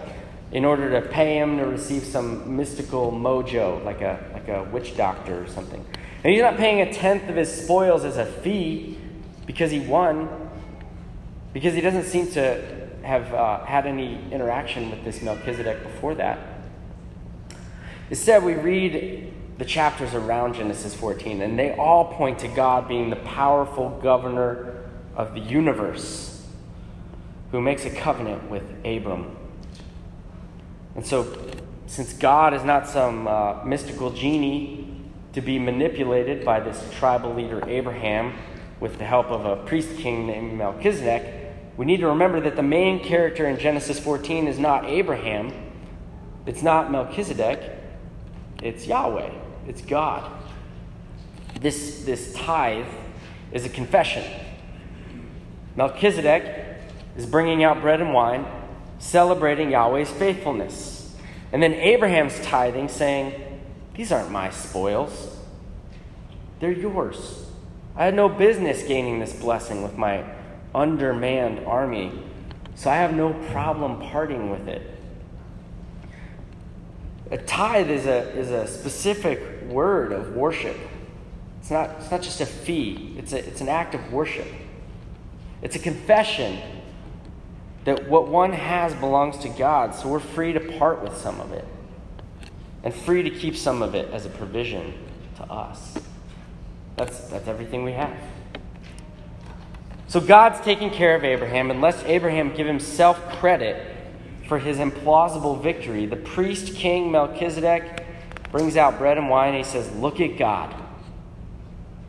in 0.52 0.64
order 0.64 1.00
to 1.00 1.08
pay 1.08 1.36
him 1.36 1.58
to 1.58 1.66
receive 1.66 2.04
some 2.04 2.56
mystical 2.56 3.10
mojo, 3.10 3.84
like 3.84 4.00
a, 4.02 4.24
like 4.32 4.46
a 4.46 4.62
witch 4.70 4.96
doctor 4.96 5.42
or 5.42 5.48
something. 5.48 5.84
And 6.22 6.32
he's 6.32 6.42
not 6.42 6.56
paying 6.56 6.80
a 6.80 6.92
tenth 6.92 7.28
of 7.28 7.34
his 7.34 7.52
spoils 7.52 8.04
as 8.04 8.18
a 8.18 8.24
fee 8.24 8.96
because 9.46 9.72
he 9.72 9.80
won, 9.80 10.28
because 11.52 11.74
he 11.74 11.80
doesn't 11.80 12.04
seem 12.04 12.30
to 12.32 12.84
have 13.02 13.34
uh, 13.34 13.64
had 13.64 13.84
any 13.86 14.20
interaction 14.30 14.90
with 14.90 15.04
this 15.04 15.22
Melchizedek 15.22 15.82
before 15.82 16.14
that. 16.14 16.38
Instead, 18.10 18.44
we 18.44 18.54
read 18.54 19.32
the 19.58 19.64
chapters 19.64 20.14
around 20.14 20.54
Genesis 20.54 20.94
14, 20.94 21.42
and 21.42 21.58
they 21.58 21.74
all 21.74 22.12
point 22.14 22.38
to 22.40 22.48
God 22.48 22.88
being 22.88 23.10
the 23.10 23.16
powerful 23.16 23.90
governor 24.02 24.83
of 25.16 25.34
the 25.34 25.40
universe 25.40 26.46
who 27.50 27.60
makes 27.60 27.84
a 27.84 27.90
covenant 27.90 28.50
with 28.50 28.64
Abram. 28.84 29.36
And 30.96 31.06
so, 31.06 31.36
since 31.86 32.12
God 32.12 32.54
is 32.54 32.64
not 32.64 32.88
some 32.88 33.28
uh, 33.28 33.64
mystical 33.64 34.10
genie 34.10 35.02
to 35.32 35.40
be 35.40 35.58
manipulated 35.58 36.44
by 36.44 36.60
this 36.60 36.82
tribal 36.98 37.34
leader 37.34 37.62
Abraham 37.68 38.34
with 38.80 38.98
the 38.98 39.04
help 39.04 39.26
of 39.26 39.44
a 39.44 39.56
priest 39.64 39.96
king 39.98 40.26
named 40.26 40.54
Melchizedek, 40.54 41.52
we 41.76 41.86
need 41.86 42.00
to 42.00 42.08
remember 42.08 42.40
that 42.40 42.56
the 42.56 42.62
main 42.62 43.02
character 43.02 43.46
in 43.46 43.58
Genesis 43.58 43.98
14 43.98 44.46
is 44.46 44.58
not 44.58 44.84
Abraham, 44.84 45.52
it's 46.46 46.62
not 46.62 46.90
Melchizedek, 46.90 47.78
it's 48.62 48.86
Yahweh, 48.86 49.30
it's 49.66 49.82
God. 49.82 50.30
This, 51.60 52.04
this 52.04 52.32
tithe 52.34 52.86
is 53.52 53.64
a 53.64 53.68
confession. 53.68 54.24
Melchizedek 55.76 56.76
is 57.16 57.26
bringing 57.26 57.64
out 57.64 57.80
bread 57.80 58.00
and 58.00 58.12
wine, 58.12 58.46
celebrating 58.98 59.70
Yahweh's 59.70 60.10
faithfulness. 60.10 61.14
And 61.52 61.62
then 61.62 61.74
Abraham's 61.74 62.38
tithing, 62.40 62.88
saying, 62.88 63.60
These 63.94 64.12
aren't 64.12 64.30
my 64.30 64.50
spoils, 64.50 65.36
they're 66.60 66.72
yours. 66.72 67.46
I 67.96 68.04
had 68.06 68.14
no 68.14 68.28
business 68.28 68.82
gaining 68.82 69.20
this 69.20 69.32
blessing 69.32 69.82
with 69.82 69.96
my 69.96 70.24
undermanned 70.74 71.60
army, 71.66 72.12
so 72.74 72.90
I 72.90 72.96
have 72.96 73.14
no 73.14 73.32
problem 73.50 74.00
parting 74.00 74.50
with 74.50 74.66
it. 74.66 74.90
A 77.30 77.38
tithe 77.38 77.90
is 77.90 78.06
a, 78.06 78.30
is 78.36 78.50
a 78.50 78.66
specific 78.66 79.62
word 79.68 80.12
of 80.12 80.34
worship. 80.34 80.76
It's 81.60 81.70
not, 81.70 81.90
it's 82.00 82.10
not 82.10 82.22
just 82.22 82.40
a 82.40 82.46
fee, 82.46 83.14
it's, 83.16 83.32
a, 83.32 83.38
it's 83.38 83.60
an 83.60 83.68
act 83.68 83.94
of 83.94 84.12
worship. 84.12 84.46
It's 85.64 85.74
a 85.74 85.80
confession 85.80 86.58
that 87.84 88.08
what 88.08 88.28
one 88.28 88.52
has 88.52 88.94
belongs 88.94 89.38
to 89.38 89.48
God, 89.48 89.94
so 89.94 90.08
we're 90.08 90.20
free 90.20 90.52
to 90.52 90.60
part 90.60 91.02
with 91.02 91.16
some 91.16 91.40
of 91.40 91.52
it 91.52 91.66
and 92.82 92.94
free 92.94 93.22
to 93.22 93.30
keep 93.30 93.56
some 93.56 93.82
of 93.82 93.94
it 93.94 94.10
as 94.10 94.26
a 94.26 94.28
provision 94.28 94.92
to 95.36 95.44
us. 95.44 95.98
That's, 96.96 97.18
that's 97.28 97.48
everything 97.48 97.82
we 97.82 97.92
have. 97.92 98.14
So 100.06 100.20
God's 100.20 100.60
taking 100.60 100.90
care 100.90 101.16
of 101.16 101.24
Abraham, 101.24 101.70
and 101.70 101.80
lest 101.80 102.04
Abraham 102.04 102.54
give 102.54 102.66
himself 102.66 103.18
credit 103.40 103.90
for 104.46 104.58
his 104.58 104.76
implausible 104.76 105.60
victory, 105.62 106.04
the 106.04 106.16
priest 106.16 106.74
king 106.74 107.10
Melchizedek 107.10 108.04
brings 108.52 108.76
out 108.76 108.98
bread 108.98 109.16
and 109.16 109.30
wine 109.30 109.54
and 109.54 109.64
he 109.64 109.64
says, 109.64 109.90
Look 109.96 110.20
at 110.20 110.36
God. 110.36 110.74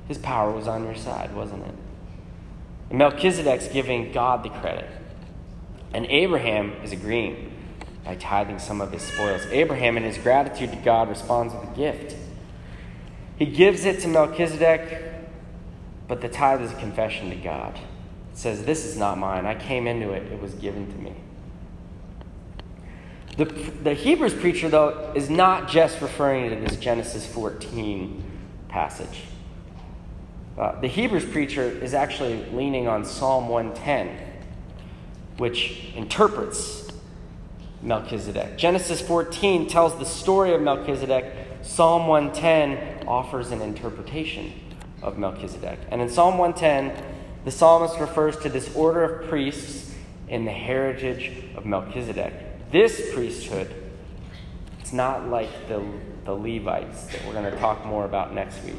His 0.09 0.17
power 0.17 0.51
was 0.51 0.67
on 0.67 0.83
your 0.83 0.95
side, 0.95 1.33
wasn't 1.33 1.65
it? 1.65 1.73
And 2.89 2.99
Melchizedek's 2.99 3.67
giving 3.67 4.11
God 4.11 4.43
the 4.43 4.49
credit. 4.49 4.89
And 5.93 6.05
Abraham 6.07 6.73
is 6.83 6.91
agreeing 6.91 7.51
by 8.03 8.15
tithing 8.15 8.59
some 8.59 8.81
of 8.81 8.91
his 8.91 9.01
spoils. 9.01 9.45
Abraham, 9.47 9.97
in 9.97 10.03
his 10.03 10.17
gratitude 10.17 10.71
to 10.71 10.77
God, 10.77 11.09
responds 11.09 11.53
with 11.53 11.63
a 11.63 11.75
gift. 11.75 12.15
He 13.37 13.45
gives 13.45 13.85
it 13.85 13.99
to 14.01 14.07
Melchizedek, 14.07 15.03
but 16.07 16.21
the 16.21 16.29
tithe 16.29 16.61
is 16.61 16.71
a 16.71 16.75
confession 16.75 17.29
to 17.31 17.35
God 17.35 17.75
It 18.31 18.37
says, 18.37 18.63
This 18.65 18.85
is 18.85 18.97
not 18.97 19.17
mine. 19.17 19.45
I 19.45 19.55
came 19.55 19.87
into 19.87 20.11
it, 20.11 20.31
it 20.31 20.41
was 20.41 20.53
given 20.53 20.91
to 20.91 20.97
me. 20.97 21.13
The, 23.37 23.45
the 23.45 23.93
Hebrews 23.93 24.33
preacher, 24.33 24.69
though, 24.69 25.11
is 25.13 25.29
not 25.29 25.67
just 25.67 25.99
referring 25.99 26.49
to 26.51 26.55
this 26.55 26.77
Genesis 26.77 27.25
14 27.25 28.23
passage. 28.69 29.23
Uh, 30.57 30.79
the 30.79 30.87
Hebrews 30.87 31.25
preacher 31.25 31.63
is 31.63 31.93
actually 31.93 32.45
leaning 32.51 32.87
on 32.87 33.03
Psalm 33.03 33.49
110, 33.49 34.17
which 35.37 35.91
interprets 35.95 36.89
Melchizedek. 37.81 38.57
Genesis 38.57 39.01
14 39.01 39.67
tells 39.67 39.97
the 39.99 40.05
story 40.05 40.53
of 40.53 40.61
Melchizedek. 40.61 41.33
Psalm 41.61 42.07
110 42.07 43.05
offers 43.05 43.51
an 43.51 43.61
interpretation 43.61 44.53
of 45.01 45.17
Melchizedek. 45.17 45.79
And 45.91 46.01
in 46.01 46.09
Psalm 46.09 46.37
110, 46.37 47.03
the 47.43 47.51
psalmist 47.51 47.99
refers 47.99 48.37
to 48.37 48.49
this 48.49 48.73
order 48.75 49.03
of 49.03 49.29
priests 49.29 49.93
in 50.29 50.45
the 50.45 50.51
heritage 50.51 51.31
of 51.55 51.65
Melchizedek. 51.65 52.33
This 52.71 53.13
priesthood, 53.13 53.73
it's 54.79 54.93
not 54.93 55.27
like 55.27 55.67
the, 55.67 55.83
the 56.23 56.33
Levites 56.33 57.07
that 57.07 57.25
we're 57.25 57.33
going 57.33 57.51
to 57.51 57.59
talk 57.59 57.85
more 57.85 58.05
about 58.05 58.33
next 58.33 58.63
week. 58.63 58.75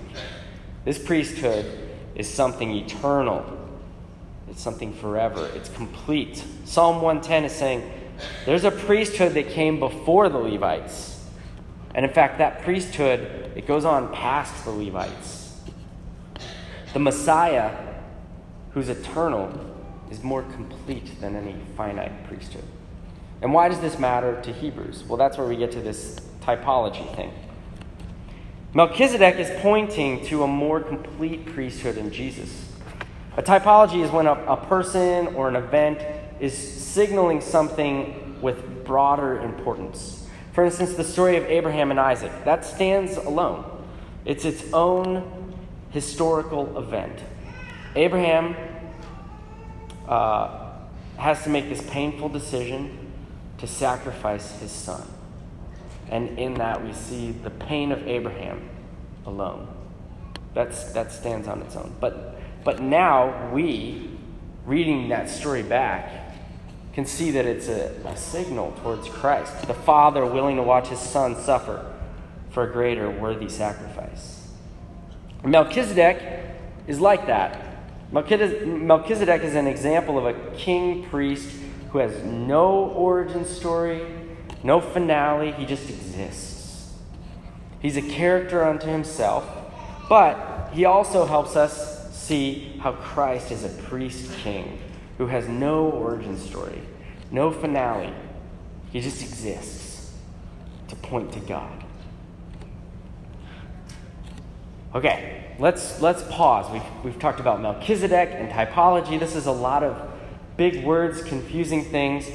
This 0.86 0.98
priesthood 0.98 1.66
is 2.14 2.26
something 2.26 2.74
eternal, 2.74 3.44
it's 4.48 4.62
something 4.62 4.94
forever, 4.94 5.50
it's 5.54 5.68
complete. 5.68 6.42
Psalm 6.64 7.02
110 7.02 7.44
is 7.44 7.52
saying 7.52 7.92
there's 8.46 8.64
a 8.64 8.70
priesthood 8.70 9.34
that 9.34 9.50
came 9.50 9.78
before 9.78 10.30
the 10.30 10.38
Levites. 10.38 11.12
And 11.94 12.06
in 12.06 12.12
fact, 12.12 12.38
that 12.38 12.62
priesthood, 12.62 13.52
it 13.54 13.66
goes 13.66 13.84
on 13.84 14.10
past 14.14 14.64
the 14.64 14.70
Levites. 14.70 15.60
The 16.94 16.98
Messiah 16.98 17.86
who's 18.76 18.90
eternal, 18.90 19.50
is 20.10 20.22
more 20.22 20.42
complete 20.42 21.18
than 21.18 21.34
any 21.34 21.54
finite 21.78 22.26
priesthood. 22.26 22.62
And 23.40 23.54
why 23.54 23.70
does 23.70 23.80
this 23.80 23.98
matter 23.98 24.38
to 24.42 24.52
Hebrews? 24.52 25.04
Well, 25.04 25.16
that's 25.16 25.38
where 25.38 25.46
we 25.46 25.56
get 25.56 25.72
to 25.72 25.80
this 25.80 26.20
typology 26.42 27.16
thing. 27.16 27.32
Melchizedek 28.76 29.36
is 29.36 29.50
pointing 29.62 30.22
to 30.26 30.42
a 30.42 30.46
more 30.46 30.80
complete 30.80 31.46
priesthood 31.46 31.96
in 31.96 32.12
Jesus. 32.12 32.70
A 33.38 33.42
typology 33.42 34.04
is 34.04 34.10
when 34.10 34.26
a, 34.26 34.32
a 34.32 34.58
person 34.66 35.28
or 35.28 35.48
an 35.48 35.56
event 35.56 36.02
is 36.40 36.52
signaling 36.54 37.40
something 37.40 38.38
with 38.42 38.84
broader 38.84 39.38
importance. 39.38 40.28
For 40.52 40.62
instance, 40.62 40.92
the 40.92 41.04
story 41.04 41.38
of 41.38 41.44
Abraham 41.44 41.90
and 41.90 41.98
Isaac, 41.98 42.30
that 42.44 42.66
stands 42.66 43.16
alone. 43.16 43.64
It's 44.26 44.44
its 44.44 44.62
own 44.74 45.56
historical 45.92 46.76
event. 46.76 47.18
Abraham 47.94 48.54
uh, 50.06 50.72
has 51.16 51.42
to 51.44 51.48
make 51.48 51.70
this 51.70 51.80
painful 51.88 52.28
decision 52.28 53.10
to 53.56 53.66
sacrifice 53.66 54.60
his 54.60 54.70
son. 54.70 55.15
And 56.10 56.38
in 56.38 56.54
that, 56.54 56.84
we 56.84 56.92
see 56.92 57.32
the 57.32 57.50
pain 57.50 57.92
of 57.92 58.06
Abraham 58.06 58.68
alone. 59.24 59.68
That's, 60.54 60.92
that 60.92 61.12
stands 61.12 61.48
on 61.48 61.60
its 61.62 61.76
own. 61.76 61.94
But, 62.00 62.40
but 62.64 62.80
now, 62.80 63.50
we, 63.52 64.10
reading 64.64 65.08
that 65.08 65.28
story 65.28 65.62
back, 65.62 66.34
can 66.94 67.04
see 67.04 67.30
that 67.32 67.44
it's 67.44 67.68
a, 67.68 67.94
a 68.06 68.16
signal 68.16 68.72
towards 68.82 69.06
Christ, 69.08 69.66
the 69.66 69.74
Father 69.74 70.24
willing 70.24 70.56
to 70.56 70.62
watch 70.62 70.88
his 70.88 70.98
son 70.98 71.36
suffer 71.36 71.92
for 72.48 72.62
a 72.62 72.72
greater 72.72 73.10
worthy 73.10 73.50
sacrifice. 73.50 74.48
Melchizedek 75.44 76.22
is 76.86 76.98
like 76.98 77.26
that. 77.26 77.62
Melchizedek 78.10 79.42
is 79.42 79.54
an 79.54 79.66
example 79.66 80.16
of 80.16 80.24
a 80.24 80.32
king 80.56 81.04
priest 81.04 81.54
who 81.90 81.98
has 81.98 82.22
no 82.24 82.90
origin 82.90 83.44
story, 83.44 84.00
no 84.66 84.80
finale, 84.80 85.52
he 85.52 85.64
just 85.64 85.88
exists. 85.88 86.92
He's 87.80 87.96
a 87.96 88.02
character 88.02 88.64
unto 88.64 88.88
himself, 88.88 89.48
but 90.08 90.70
he 90.72 90.84
also 90.84 91.24
helps 91.24 91.54
us 91.54 92.12
see 92.12 92.76
how 92.80 92.92
Christ 92.92 93.52
is 93.52 93.62
a 93.62 93.68
priest 93.84 94.28
king 94.38 94.80
who 95.18 95.28
has 95.28 95.46
no 95.46 95.88
origin 95.88 96.36
story, 96.36 96.82
no 97.30 97.52
finale. 97.52 98.12
He 98.90 99.00
just 99.00 99.22
exists 99.22 100.12
to 100.88 100.96
point 100.96 101.32
to 101.34 101.40
God. 101.40 101.84
Okay, 104.96 105.54
let's, 105.60 106.00
let's 106.00 106.24
pause. 106.24 106.72
We've, 106.72 107.04
we've 107.04 107.20
talked 107.20 107.38
about 107.38 107.62
Melchizedek 107.62 108.30
and 108.32 108.50
typology. 108.50 109.20
This 109.20 109.36
is 109.36 109.46
a 109.46 109.52
lot 109.52 109.84
of 109.84 110.10
big 110.56 110.84
words, 110.84 111.22
confusing 111.22 111.84
things. 111.84 112.28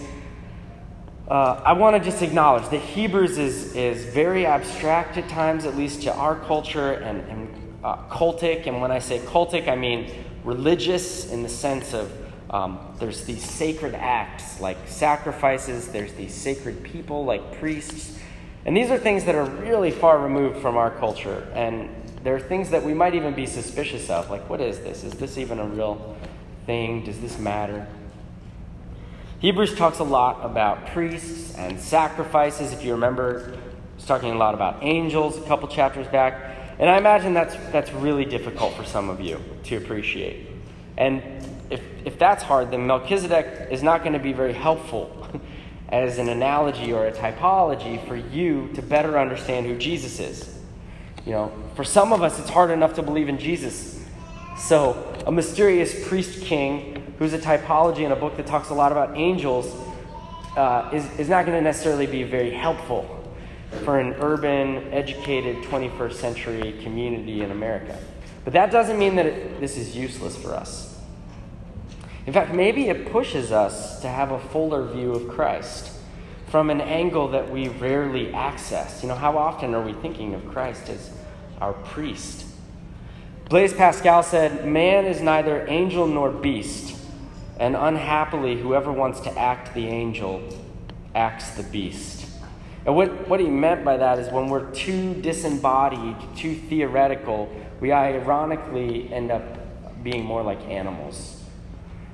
Uh, 1.32 1.62
I 1.64 1.72
want 1.72 1.96
to 1.96 2.04
just 2.04 2.22
acknowledge 2.22 2.68
that 2.72 2.82
Hebrews 2.82 3.38
is, 3.38 3.74
is 3.74 4.04
very 4.14 4.46
abstract 4.46 5.16
at 5.16 5.30
times, 5.30 5.64
at 5.64 5.78
least 5.78 6.02
to 6.02 6.14
our 6.14 6.36
culture, 6.36 6.92
and, 6.92 7.22
and 7.30 7.78
uh, 7.86 7.96
cultic. 8.10 8.68
And 8.68 8.82
when 8.82 8.92
I 8.92 9.00
say 9.00 9.20
cultic, 9.20 9.70
I 9.70 9.78
mean 9.78 10.12
religious 10.44 11.32
in 11.32 11.42
the 11.42 11.50
sense 11.50 11.94
of, 11.94 12.12
Um, 12.52 12.80
there's 13.00 13.24
these 13.24 13.42
sacred 13.42 13.96
acts 13.96 14.60
like 14.60 14.78
sacrifices, 14.86 15.88
there's 15.88 16.12
these 16.16 16.34
sacred 16.34 16.84
people 16.84 17.24
like 17.24 17.44
priests. 17.62 18.20
And 18.66 18.76
these 18.76 18.92
are 18.92 19.00
things 19.00 19.24
that 19.24 19.36
are 19.36 19.50
really 19.64 19.92
far 19.92 20.20
removed 20.20 20.58
from 20.60 20.76
our 20.76 20.92
culture. 20.92 21.48
And 21.56 21.88
there 22.26 22.36
are 22.36 22.42
things 22.42 22.70
that 22.72 22.84
we 22.84 22.94
might 22.94 23.16
even 23.16 23.34
be 23.34 23.48
suspicious 23.48 24.10
of. 24.10 24.30
Like, 24.30 24.50
what 24.50 24.60
is 24.60 24.80
this? 24.80 25.06
Is 25.06 25.14
this 25.14 25.38
even 25.38 25.60
a 25.60 25.66
real 25.66 26.18
thing? 26.66 27.06
Does 27.06 27.20
this 27.22 27.40
matter? 27.40 27.88
Hebrews 29.42 29.74
talks 29.74 29.98
a 29.98 30.04
lot 30.04 30.46
about 30.46 30.86
priests 30.86 31.56
and 31.56 31.80
sacrifices. 31.80 32.74
If 32.74 32.84
you 32.84 32.92
remember, 32.92 33.58
it's 33.98 34.06
talking 34.06 34.30
a 34.30 34.38
lot 34.38 34.54
about 34.54 34.84
angels 34.84 35.36
a 35.36 35.42
couple 35.42 35.68
chapters 35.68 36.08
back. 36.08 36.76
And 36.78 36.88
I 36.88 37.00
imagine 37.00 37.34
that's, 37.34 37.56
that's 37.72 37.92
really 37.92 38.24
difficult 38.24 38.76
for 38.76 38.84
some 38.84 39.10
of 39.10 39.20
you 39.20 39.42
to 39.64 39.78
appreciate. 39.78 40.48
And 40.96 41.24
if, 41.72 41.82
if 42.06 42.20
that's 42.20 42.44
hard, 42.44 42.70
then 42.70 42.86
Melchizedek 42.86 43.72
is 43.72 43.82
not 43.82 44.02
going 44.02 44.14
to 44.14 44.20
be 44.20 44.32
very 44.32 44.54
helpful 44.54 45.28
as 45.90 46.20
an 46.20 46.30
analogy 46.30 46.94
or 46.94 47.08
a 47.08 47.12
typology 47.12 48.08
for 48.08 48.16
you 48.16 48.70
to 48.76 48.84
better 48.84 49.18
understand 49.18 49.66
who 49.66 49.76
Jesus 49.76 50.20
is. 50.20 50.60
You 51.26 51.32
know, 51.32 51.52
for 51.74 51.84
some 51.84 52.14
of 52.14 52.22
us, 52.22 52.38
it's 52.38 52.50
hard 52.52 52.70
enough 52.70 52.94
to 52.94 53.02
believe 53.02 53.28
in 53.28 53.40
Jesus. 53.40 54.06
So, 54.56 55.20
a 55.26 55.32
mysterious 55.32 56.08
priest 56.08 56.44
king 56.44 57.11
who's 57.22 57.34
a 57.34 57.38
typology 57.38 58.00
in 58.00 58.12
a 58.12 58.16
book 58.16 58.36
that 58.36 58.48
talks 58.48 58.72
a 58.72 58.74
lot 58.74 58.92
about 58.92 59.16
angels 59.16 59.72
uh, 60.58 60.90
is, 60.92 61.08
is 61.20 61.30
not 61.30 61.46
going 61.46 61.56
to 61.56 61.62
necessarily 61.62 62.08
be 62.08 62.24
very 62.24 62.50
helpful 62.50 63.24
for 63.84 64.00
an 64.00 64.16
urban, 64.16 64.92
educated 64.92 65.56
21st 65.58 66.14
century 66.14 66.80
community 66.82 67.44
in 67.44 67.52
America. 67.52 67.96
But 68.44 68.54
that 68.54 68.72
doesn't 68.72 68.98
mean 68.98 69.18
that 69.18 69.28
it, 69.28 69.60
this 69.60 69.78
is 69.78 69.96
useless 69.96 70.36
for 70.36 70.56
us. 70.56 71.00
In 72.26 72.34
fact, 72.34 72.56
maybe 72.56 72.90
it 72.90 73.12
pushes 73.12 73.52
us 73.52 74.02
to 74.02 74.08
have 74.08 74.32
a 74.32 74.40
fuller 74.40 74.88
view 74.88 75.12
of 75.12 75.28
Christ 75.28 75.92
from 76.48 76.72
an 76.72 76.82
angle 76.82 77.28
that 77.28 77.52
we 77.52 77.68
rarely 77.68 78.34
access. 78.34 79.04
You 79.04 79.10
know, 79.10 79.16
how 79.16 79.38
often 79.38 79.76
are 79.76 79.86
we 79.86 79.94
thinking 79.94 80.34
of 80.34 80.44
Christ 80.48 80.90
as 80.90 81.12
our 81.62 81.74
priest? 81.74 82.48
Blaise 83.48 83.74
Pascal 83.74 84.24
said, 84.24 84.66
Man 84.66 85.06
is 85.06 85.22
neither 85.22 85.68
angel 85.68 86.08
nor 86.08 86.32
beast, 86.32 86.91
and 87.62 87.76
unhappily, 87.76 88.58
whoever 88.58 88.92
wants 88.92 89.20
to 89.20 89.40
act 89.40 89.76
the 89.76 89.86
angel 89.86 90.42
acts 91.14 91.52
the 91.52 91.62
beast. 91.62 92.26
And 92.88 92.96
what, 92.96 93.28
what 93.28 93.40
he 93.40 93.46
meant 93.46 93.86
by 93.86 93.98
that 93.98 94.18
is 94.18 94.34
when 94.34 94.50
we're 94.50 94.72
too 94.72 95.14
disembodied, 95.22 96.16
too 96.36 96.56
theoretical, 96.56 97.56
we 97.80 97.92
ironically 97.92 99.14
end 99.14 99.30
up 99.30 99.44
being 100.04 100.26
more 100.26 100.42
like 100.42 100.60
animals. 100.62 101.44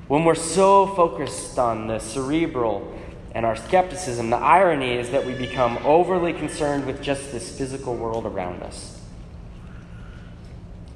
When 0.09 0.25
we're 0.25 0.35
so 0.35 0.85
focused 0.85 1.57
on 1.57 1.87
the 1.87 1.99
cerebral 1.99 2.93
and 3.33 3.45
our 3.45 3.55
skepticism, 3.55 4.29
the 4.29 4.35
irony 4.35 4.95
is 4.95 5.11
that 5.11 5.25
we 5.25 5.33
become 5.33 5.77
overly 5.85 6.33
concerned 6.33 6.85
with 6.85 7.01
just 7.01 7.31
this 7.31 7.57
physical 7.57 7.95
world 7.95 8.25
around 8.25 8.63
us. 8.63 8.99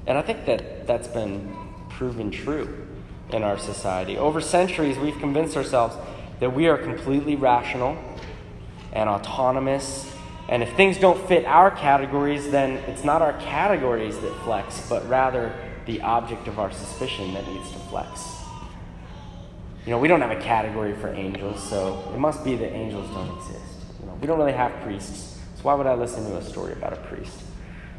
And 0.06 0.18
I 0.18 0.20
think 0.20 0.44
that 0.44 0.86
that's 0.86 1.08
been 1.08 1.56
proven 1.88 2.30
true 2.30 2.88
in 3.34 3.42
our 3.42 3.58
society. 3.58 4.16
Over 4.16 4.40
centuries, 4.40 4.98
we've 4.98 5.18
convinced 5.18 5.56
ourselves 5.56 5.96
that 6.40 6.54
we 6.54 6.68
are 6.68 6.76
completely 6.76 7.36
rational 7.36 7.96
and 8.92 9.08
autonomous. 9.08 10.12
And 10.48 10.62
if 10.62 10.74
things 10.76 10.98
don't 10.98 11.28
fit 11.28 11.44
our 11.44 11.70
categories, 11.70 12.50
then 12.50 12.72
it's 12.88 13.04
not 13.04 13.22
our 13.22 13.32
categories 13.34 14.18
that 14.20 14.34
flex, 14.44 14.88
but 14.88 15.08
rather 15.08 15.54
the 15.86 16.00
object 16.02 16.48
of 16.48 16.58
our 16.58 16.70
suspicion 16.70 17.34
that 17.34 17.46
needs 17.46 17.70
to 17.72 17.78
flex. 17.78 18.38
You 19.84 19.90
know, 19.90 19.98
we 19.98 20.08
don't 20.08 20.20
have 20.20 20.30
a 20.30 20.40
category 20.40 20.94
for 20.94 21.08
angels, 21.08 21.62
so 21.62 22.08
it 22.14 22.18
must 22.18 22.44
be 22.44 22.54
that 22.56 22.72
angels 22.72 23.08
don't 23.10 23.36
exist. 23.36 23.84
You 24.00 24.06
know, 24.06 24.18
we 24.20 24.26
don't 24.26 24.38
really 24.38 24.52
have 24.52 24.72
priests, 24.82 25.40
so 25.56 25.62
why 25.62 25.74
would 25.74 25.86
I 25.86 25.94
listen 25.94 26.24
to 26.24 26.36
a 26.36 26.42
story 26.42 26.72
about 26.72 26.92
a 26.92 26.96
priest? 26.96 27.42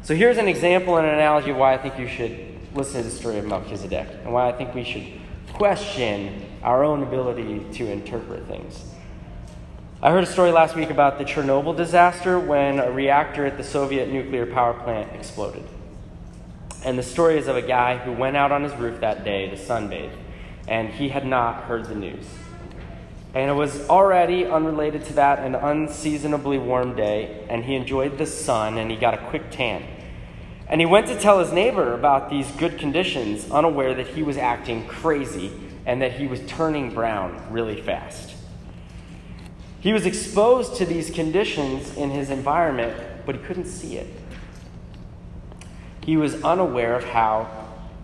So 0.02 0.14
here's 0.14 0.38
an 0.38 0.48
example 0.48 0.96
and 0.96 1.06
an 1.06 1.14
analogy 1.14 1.50
of 1.50 1.56
why 1.56 1.74
I 1.74 1.78
think 1.78 1.98
you 1.98 2.08
should 2.08 2.58
listen 2.74 3.02
to 3.02 3.08
the 3.08 3.14
story 3.14 3.38
of 3.38 3.46
Melchizedek 3.46 4.08
and 4.22 4.32
why 4.32 4.48
I 4.48 4.52
think 4.52 4.74
we 4.74 4.84
should 4.84 5.06
question 5.54 6.44
our 6.62 6.82
own 6.82 7.02
ability 7.02 7.64
to 7.74 7.90
interpret 7.90 8.46
things. 8.46 8.84
I 10.02 10.10
heard 10.10 10.24
a 10.24 10.26
story 10.26 10.50
last 10.50 10.74
week 10.74 10.90
about 10.90 11.18
the 11.18 11.24
Chernobyl 11.24 11.76
disaster 11.76 12.38
when 12.38 12.80
a 12.80 12.90
reactor 12.90 13.46
at 13.46 13.56
the 13.56 13.64
Soviet 13.64 14.08
nuclear 14.08 14.46
power 14.46 14.74
plant 14.74 15.12
exploded. 15.14 15.62
And 16.84 16.98
the 16.98 17.02
story 17.02 17.38
is 17.38 17.46
of 17.46 17.56
a 17.56 17.62
guy 17.62 17.96
who 17.96 18.12
went 18.12 18.36
out 18.36 18.52
on 18.52 18.64
his 18.64 18.74
roof 18.74 19.00
that 19.00 19.24
day 19.24 19.48
to 19.48 19.56
sunbathe 19.56 20.10
and 20.66 20.88
he 20.88 21.08
had 21.08 21.24
not 21.24 21.64
heard 21.64 21.84
the 21.86 21.94
news. 21.94 22.26
And 23.34 23.50
it 23.50 23.54
was 23.54 23.88
already 23.88 24.46
unrelated 24.46 25.04
to 25.06 25.12
that 25.14 25.38
an 25.40 25.54
unseasonably 25.54 26.58
warm 26.58 26.94
day, 26.94 27.44
and 27.48 27.64
he 27.64 27.74
enjoyed 27.74 28.16
the 28.16 28.26
sun 28.26 28.78
and 28.78 28.90
he 28.90 28.96
got 28.96 29.14
a 29.14 29.18
quick 29.18 29.50
tan. 29.50 29.84
And 30.68 30.80
he 30.80 30.86
went 30.86 31.06
to 31.08 31.18
tell 31.18 31.40
his 31.40 31.52
neighbor 31.52 31.92
about 31.92 32.30
these 32.30 32.50
good 32.52 32.78
conditions, 32.78 33.50
unaware 33.50 33.94
that 33.94 34.08
he 34.08 34.22
was 34.22 34.36
acting 34.36 34.86
crazy 34.86 35.52
and 35.86 36.00
that 36.00 36.12
he 36.12 36.26
was 36.26 36.40
turning 36.46 36.92
brown 36.94 37.40
really 37.50 37.80
fast. 37.80 38.34
He 39.80 39.92
was 39.92 40.06
exposed 40.06 40.76
to 40.76 40.86
these 40.86 41.10
conditions 41.10 41.94
in 41.96 42.10
his 42.10 42.30
environment, 42.30 42.96
but 43.26 43.34
he 43.34 43.42
couldn't 43.42 43.66
see 43.66 43.98
it. 43.98 44.06
He 46.02 46.16
was 46.16 46.42
unaware 46.42 46.96
of 46.96 47.04
how 47.04 47.50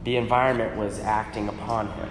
the 0.04 0.16
environment 0.16 0.76
was 0.76 0.98
acting 1.00 1.48
upon 1.48 1.90
him. 1.92 2.10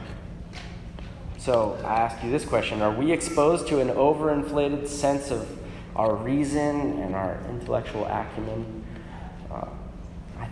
So 1.37 1.79
I 1.85 2.01
ask 2.01 2.23
you 2.23 2.31
this 2.31 2.45
question 2.45 2.81
Are 2.81 2.91
we 2.91 3.11
exposed 3.11 3.67
to 3.67 3.79
an 3.79 3.89
overinflated 3.89 4.87
sense 4.87 5.31
of 5.31 5.47
our 5.95 6.15
reason 6.15 6.99
and 6.99 7.15
our 7.15 7.39
intellectual 7.49 8.05
acumen? 8.05 8.83
Uh, 9.51 9.67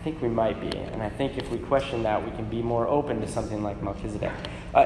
think 0.07 0.21
we 0.21 0.29
might 0.29 0.61
be. 0.61 0.77
And 0.77 1.03
I 1.03 1.09
think 1.09 1.37
if 1.37 1.51
we 1.51 1.57
question 1.57 2.03
that, 2.03 2.23
we 2.23 2.31
can 2.31 2.45
be 2.45 2.61
more 2.61 2.87
open 2.87 3.19
to 3.19 3.27
something 3.27 3.61
like 3.61 3.83
Melchizedek. 3.83 4.31
Uh, 4.73 4.85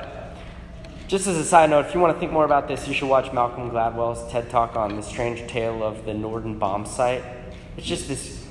just 1.08 1.28
as 1.28 1.38
a 1.38 1.46
side 1.46 1.70
note, 1.70 1.86
if 1.86 1.94
you 1.94 2.00
want 2.00 2.16
to 2.16 2.20
think 2.20 2.32
more 2.32 2.46
about 2.46 2.68
this, 2.68 2.88
you 2.88 2.94
should 2.96 3.08
watch 3.08 3.32
Malcolm 3.32 3.70
Gladwell's 3.70 4.32
TED 4.32 4.50
Talk 4.50 4.76
on 4.76 4.96
the 4.96 5.04
strange 5.04 5.48
tale 5.48 5.84
of 5.84 6.06
the 6.06 6.14
Norden 6.16 6.60
bombsight. 6.60 7.24
It's 7.78 7.86
just 7.86 8.08
this 8.08 8.44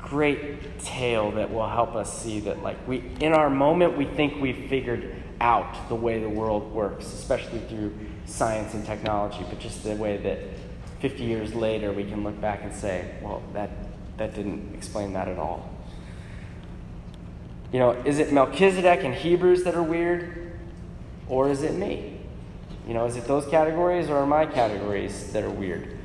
great 0.00 0.80
tale 0.80 1.30
that 1.32 1.52
will 1.52 1.68
help 1.68 1.94
us 1.94 2.20
see 2.20 2.40
that, 2.40 2.64
like, 2.64 2.76
we, 2.88 3.04
in 3.20 3.32
our 3.32 3.48
moment, 3.48 3.96
we 3.96 4.06
think 4.06 4.42
we've 4.42 4.68
figured 4.68 5.14
out 5.40 5.88
the 5.88 5.94
way 5.94 6.20
the 6.20 6.28
world 6.28 6.72
works, 6.72 7.06
especially 7.12 7.60
through 7.68 7.96
science 8.26 8.74
and 8.74 8.84
technology, 8.84 9.44
but 9.48 9.60
just 9.60 9.84
the 9.84 9.94
way 9.94 10.16
that 10.16 10.40
50 10.98 11.22
years 11.22 11.54
later 11.54 11.92
we 11.92 12.02
can 12.02 12.24
look 12.24 12.40
back 12.40 12.64
and 12.64 12.74
say, 12.74 13.08
well, 13.22 13.40
that, 13.52 13.70
that 14.16 14.34
didn't 14.34 14.74
explain 14.74 15.12
that 15.12 15.28
at 15.28 15.38
all. 15.38 15.68
You 17.72 17.78
know, 17.78 17.92
is 18.04 18.18
it 18.18 18.32
Melchizedek 18.32 19.02
and 19.02 19.14
Hebrews 19.14 19.64
that 19.64 19.74
are 19.74 19.82
weird, 19.82 20.52
or 21.26 21.50
is 21.50 21.62
it 21.62 21.72
me? 21.72 22.20
You 22.86 22.94
know, 22.94 23.06
is 23.06 23.16
it 23.16 23.24
those 23.24 23.46
categories 23.46 24.10
or 24.10 24.18
are 24.18 24.26
my 24.26 24.44
categories 24.44 25.32
that 25.32 25.42
are 25.42 25.50
weird? 25.50 25.96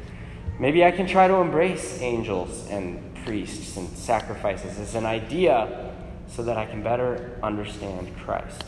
Maybe 0.59 0.85
I 0.85 0.91
can 0.91 1.07
try 1.07 1.27
to 1.27 1.35
embrace 1.35 2.01
angels 2.01 2.67
and 2.69 3.15
priests 3.25 3.77
and 3.77 3.89
sacrifices 3.89 4.79
as 4.79 4.95
an 4.95 5.05
idea 5.05 5.93
so 6.27 6.43
that 6.43 6.57
I 6.57 6.65
can 6.65 6.81
better 6.81 7.37
understand 7.43 8.15
Christ. 8.17 8.63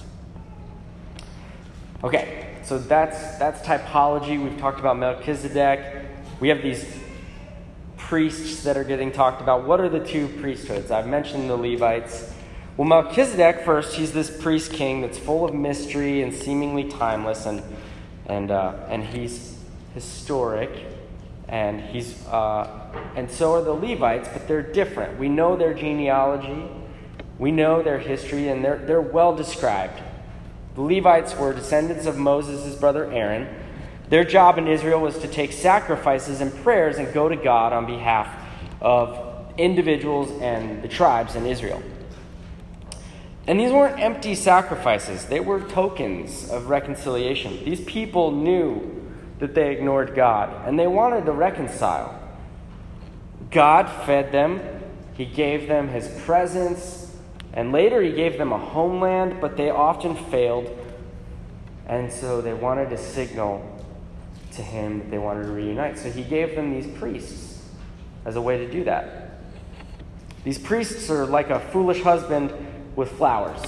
Okay, 2.03 2.57
so 2.63 2.77
that's 2.77 3.37
that's 3.37 3.61
typology. 3.61 4.41
We've 4.41 4.57
talked 4.57 4.79
about 4.79 4.97
Melchizedek. 4.97 6.05
We 6.39 6.49
have 6.49 6.61
these 6.61 6.85
priests 7.97 8.63
that 8.63 8.75
are 8.75 8.83
getting 8.83 9.11
talked 9.11 9.41
about. 9.41 9.65
What 9.65 9.79
are 9.79 9.89
the 9.89 10.03
two 10.03 10.27
priesthoods? 10.39 10.91
I've 10.91 11.07
mentioned 11.07 11.49
the 11.49 11.57
Levites. 11.57 12.33
Well, 12.79 12.87
Melchizedek 12.87 13.65
first, 13.65 13.95
he's 13.95 14.13
this 14.13 14.29
priest 14.29 14.71
king 14.71 15.01
that's 15.01 15.17
full 15.17 15.43
of 15.43 15.53
mystery 15.53 16.21
and 16.21 16.33
seemingly 16.33 16.85
timeless, 16.85 17.45
and 17.45 17.61
and 18.25 18.51
uh, 18.51 18.73
and 18.87 19.03
he's 19.03 19.57
historic, 19.93 20.85
and 21.49 21.81
he's 21.81 22.25
uh, 22.27 22.69
and 23.17 23.29
so 23.29 23.55
are 23.55 23.61
the 23.61 23.73
Levites, 23.73 24.29
but 24.31 24.47
they're 24.47 24.61
different. 24.61 25.19
We 25.19 25.27
know 25.27 25.57
their 25.57 25.73
genealogy, 25.73 26.69
we 27.37 27.51
know 27.51 27.83
their 27.83 27.99
history, 27.99 28.47
and 28.47 28.63
they're 28.63 28.77
they're 28.77 29.01
well 29.01 29.35
described. 29.35 30.01
The 30.75 30.81
Levites 30.81 31.35
were 31.35 31.53
descendants 31.53 32.05
of 32.05 32.17
Moses' 32.17 32.75
brother 32.75 33.11
Aaron. 33.11 33.53
Their 34.07 34.23
job 34.23 34.57
in 34.57 34.69
Israel 34.69 35.01
was 35.01 35.17
to 35.17 35.27
take 35.27 35.51
sacrifices 35.51 36.39
and 36.39 36.55
prayers 36.63 36.97
and 36.97 37.13
go 37.13 37.27
to 37.27 37.35
God 37.35 37.73
on 37.73 37.85
behalf 37.85 38.33
of 38.79 39.51
individuals 39.57 40.31
and 40.41 40.81
the 40.81 40.87
tribes 40.87 41.35
in 41.35 41.45
Israel. 41.45 41.83
And 43.49 43.59
these 43.59 43.71
weren't 43.71 43.99
empty 43.99 44.35
sacrifices, 44.35 45.25
they 45.25 45.39
were 45.39 45.59
tokens 45.59 46.51
of 46.51 46.69
reconciliation. 46.69 47.65
These 47.65 47.81
people 47.81 48.29
knew 48.29 49.11
that 49.39 49.55
they 49.55 49.71
ignored 49.71 50.13
God 50.13 50.67
and 50.67 50.77
they 50.77 50.85
wanted 50.85 51.25
to 51.25 51.31
reconcile. 51.31 52.15
God 53.49 53.89
fed 54.05 54.31
them, 54.31 54.61
He 55.15 55.25
gave 55.25 55.67
them 55.67 55.87
His 55.87 56.07
presence, 56.25 57.11
and 57.53 57.71
later 57.71 58.03
he 58.03 58.11
gave 58.11 58.37
them 58.37 58.51
a 58.51 58.57
homeland, 58.59 59.41
but 59.41 59.57
they 59.57 59.71
often 59.71 60.15
failed 60.15 60.69
And 61.87 62.11
so 62.11 62.41
they 62.41 62.53
wanted 62.53 62.91
to 62.91 62.99
signal 62.99 63.65
to 64.51 64.61
him 64.61 64.99
that 64.99 65.09
they 65.09 65.17
wanted 65.17 65.45
to 65.45 65.51
reunite. 65.51 65.97
So 65.97 66.11
he 66.11 66.21
gave 66.21 66.55
them 66.55 66.71
these 66.71 66.85
priests 66.99 67.67
as 68.25 68.35
a 68.35 68.41
way 68.41 68.59
to 68.59 68.71
do 68.71 68.83
that. 68.83 69.41
These 70.43 70.59
priests 70.59 71.09
are 71.09 71.25
like 71.25 71.49
a 71.49 71.59
foolish 71.59 72.03
husband 72.03 72.53
with 72.99 73.11
flowers. 73.13 73.61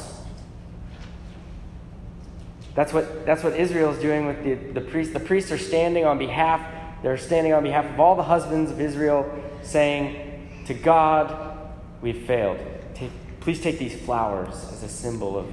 That's 2.75 2.91
what, 2.93 3.25
that's 3.25 3.43
what 3.43 3.55
Israel 3.55 3.91
is 3.91 3.99
doing 3.99 4.27
with 4.27 4.43
the, 4.43 4.53
the 4.79 4.81
priests. 4.81 5.13
The 5.13 5.21
priests 5.21 5.51
are 5.51 5.57
standing 5.57 6.05
on 6.05 6.19
behalf, 6.19 6.61
they're 7.01 7.17
standing 7.17 7.53
on 7.53 7.63
behalf 7.63 7.85
of 7.85 7.99
all 7.99 8.15
the 8.15 8.23
husbands 8.23 8.71
of 8.71 8.81
Israel, 8.81 9.25
saying, 9.63 10.65
To 10.67 10.73
God, 10.73 11.57
we've 12.01 12.25
failed. 12.25 12.59
Take, 12.93 13.11
please 13.39 13.61
take 13.61 13.79
these 13.79 13.99
flowers 14.01 14.53
as 14.71 14.83
a 14.83 14.89
symbol 14.89 15.37
of 15.37 15.47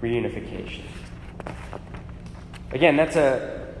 reunification. 0.00 0.84
Again, 2.70 2.96
that's 2.96 3.16
a, 3.16 3.74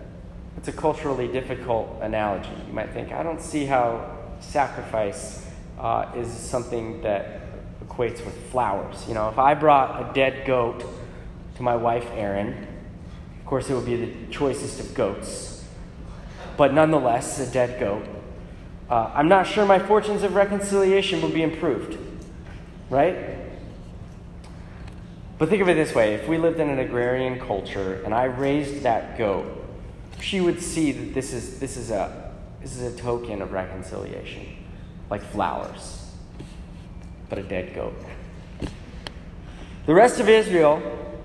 that's 0.56 0.68
a 0.68 0.72
culturally 0.72 1.28
difficult 1.28 1.98
analogy. 2.02 2.50
You 2.66 2.72
might 2.72 2.90
think, 2.90 3.12
I 3.12 3.22
don't 3.22 3.40
see 3.40 3.66
how 3.66 4.18
sacrifice 4.40 5.46
uh, 5.78 6.10
is 6.16 6.28
something 6.28 7.02
that 7.02 7.43
equates 7.94 8.24
with 8.24 8.50
flowers. 8.50 9.06
You 9.08 9.14
know, 9.14 9.28
if 9.28 9.38
I 9.38 9.54
brought 9.54 10.10
a 10.10 10.14
dead 10.14 10.46
goat 10.46 10.84
to 11.56 11.62
my 11.62 11.76
wife, 11.76 12.06
Erin, 12.14 12.66
of 13.40 13.46
course, 13.46 13.70
it 13.70 13.74
would 13.74 13.86
be 13.86 13.96
the 13.96 14.12
choicest 14.30 14.80
of 14.80 14.94
goats, 14.94 15.64
but 16.56 16.72
nonetheless, 16.72 17.38
a 17.40 17.50
dead 17.52 17.78
goat. 17.78 18.06
Uh, 18.88 19.10
I'm 19.14 19.28
not 19.28 19.46
sure 19.46 19.64
my 19.64 19.78
fortunes 19.78 20.22
of 20.22 20.34
reconciliation 20.34 21.22
will 21.22 21.30
be 21.30 21.42
improved, 21.42 21.98
right? 22.90 23.16
But 25.38 25.48
think 25.48 25.62
of 25.62 25.68
it 25.68 25.74
this 25.74 25.94
way 25.94 26.14
if 26.14 26.28
we 26.28 26.38
lived 26.38 26.60
in 26.60 26.68
an 26.68 26.78
agrarian 26.78 27.40
culture 27.40 28.02
and 28.04 28.14
I 28.14 28.24
raised 28.24 28.82
that 28.82 29.18
goat, 29.18 29.46
she 30.20 30.40
would 30.40 30.62
see 30.62 30.92
that 30.92 31.14
this 31.14 31.32
is, 31.32 31.58
this 31.58 31.76
is, 31.76 31.90
a, 31.90 32.32
this 32.60 32.76
is 32.76 32.94
a 32.94 32.96
token 32.96 33.42
of 33.42 33.52
reconciliation, 33.52 34.46
like 35.10 35.22
flowers, 35.22 36.03
but 37.28 37.38
a 37.38 37.42
dead 37.42 37.74
goat. 37.74 37.94
The 39.86 39.94
rest 39.94 40.20
of 40.20 40.28
Israel 40.28 40.82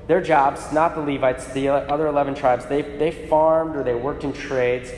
their 0.09 0.21
jobs, 0.21 0.73
not 0.73 0.95
the 0.95 1.01
Levites, 1.01 1.45
the 1.53 1.69
other 1.69 2.07
11 2.07 2.33
tribes, 2.33 2.65
they, 2.65 2.81
they 2.81 3.12
farmed 3.12 3.75
or 3.75 3.83
they 3.83 3.93
worked 3.93 4.23
in 4.23 4.33
trades. 4.33 4.91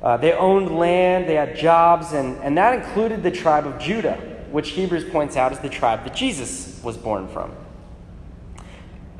Uh, 0.00 0.16
they 0.16 0.32
owned 0.32 0.78
land, 0.78 1.28
they 1.28 1.34
had 1.34 1.56
jobs, 1.56 2.12
and, 2.12 2.38
and 2.38 2.56
that 2.56 2.72
included 2.72 3.24
the 3.24 3.32
tribe 3.32 3.66
of 3.66 3.80
Judah, 3.80 4.14
which 4.52 4.70
Hebrews 4.70 5.10
points 5.10 5.36
out 5.36 5.50
is 5.50 5.58
the 5.58 5.68
tribe 5.68 6.04
that 6.04 6.14
Jesus 6.14 6.80
was 6.84 6.96
born 6.96 7.26
from. 7.26 7.50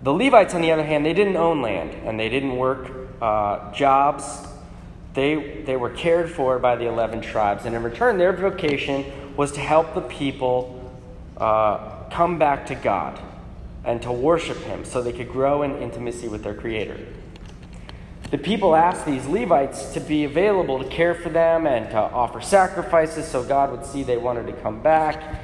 The 0.04 0.12
Levites, 0.12 0.54
on 0.54 0.60
the 0.60 0.70
other 0.70 0.84
hand, 0.84 1.04
they 1.04 1.14
didn't 1.14 1.36
own 1.36 1.62
land 1.62 1.90
and 2.06 2.20
they 2.20 2.28
didn't 2.28 2.54
work 2.54 2.88
uh, 3.20 3.72
jobs. 3.72 4.46
They, 5.14 5.62
they 5.66 5.74
were 5.74 5.90
cared 5.90 6.30
for 6.30 6.60
by 6.60 6.76
the 6.76 6.86
11 6.86 7.22
tribes, 7.22 7.64
and 7.64 7.74
in 7.74 7.82
return, 7.82 8.18
their 8.18 8.32
vocation 8.32 9.04
was 9.36 9.52
to 9.52 9.60
help 9.60 9.94
the 9.94 10.00
people 10.00 10.82
uh, 11.36 12.08
come 12.10 12.38
back 12.38 12.66
to 12.66 12.74
God 12.74 13.20
and 13.84 14.00
to 14.02 14.10
worship 14.10 14.58
him 14.58 14.84
so 14.84 15.02
they 15.02 15.12
could 15.12 15.28
grow 15.28 15.62
in 15.62 15.76
intimacy 15.78 16.28
with 16.28 16.42
their 16.42 16.54
Creator. 16.54 16.98
The 18.30 18.38
people 18.38 18.74
asked 18.74 19.06
these 19.06 19.26
Levites 19.26 19.92
to 19.92 20.00
be 20.00 20.24
available 20.24 20.82
to 20.82 20.88
care 20.88 21.14
for 21.14 21.28
them 21.28 21.66
and 21.66 21.88
to 21.90 21.96
offer 21.96 22.40
sacrifices 22.40 23.26
so 23.26 23.44
God 23.44 23.70
would 23.70 23.86
see 23.86 24.02
they 24.02 24.16
wanted 24.16 24.46
to 24.46 24.52
come 24.54 24.82
back. 24.82 25.40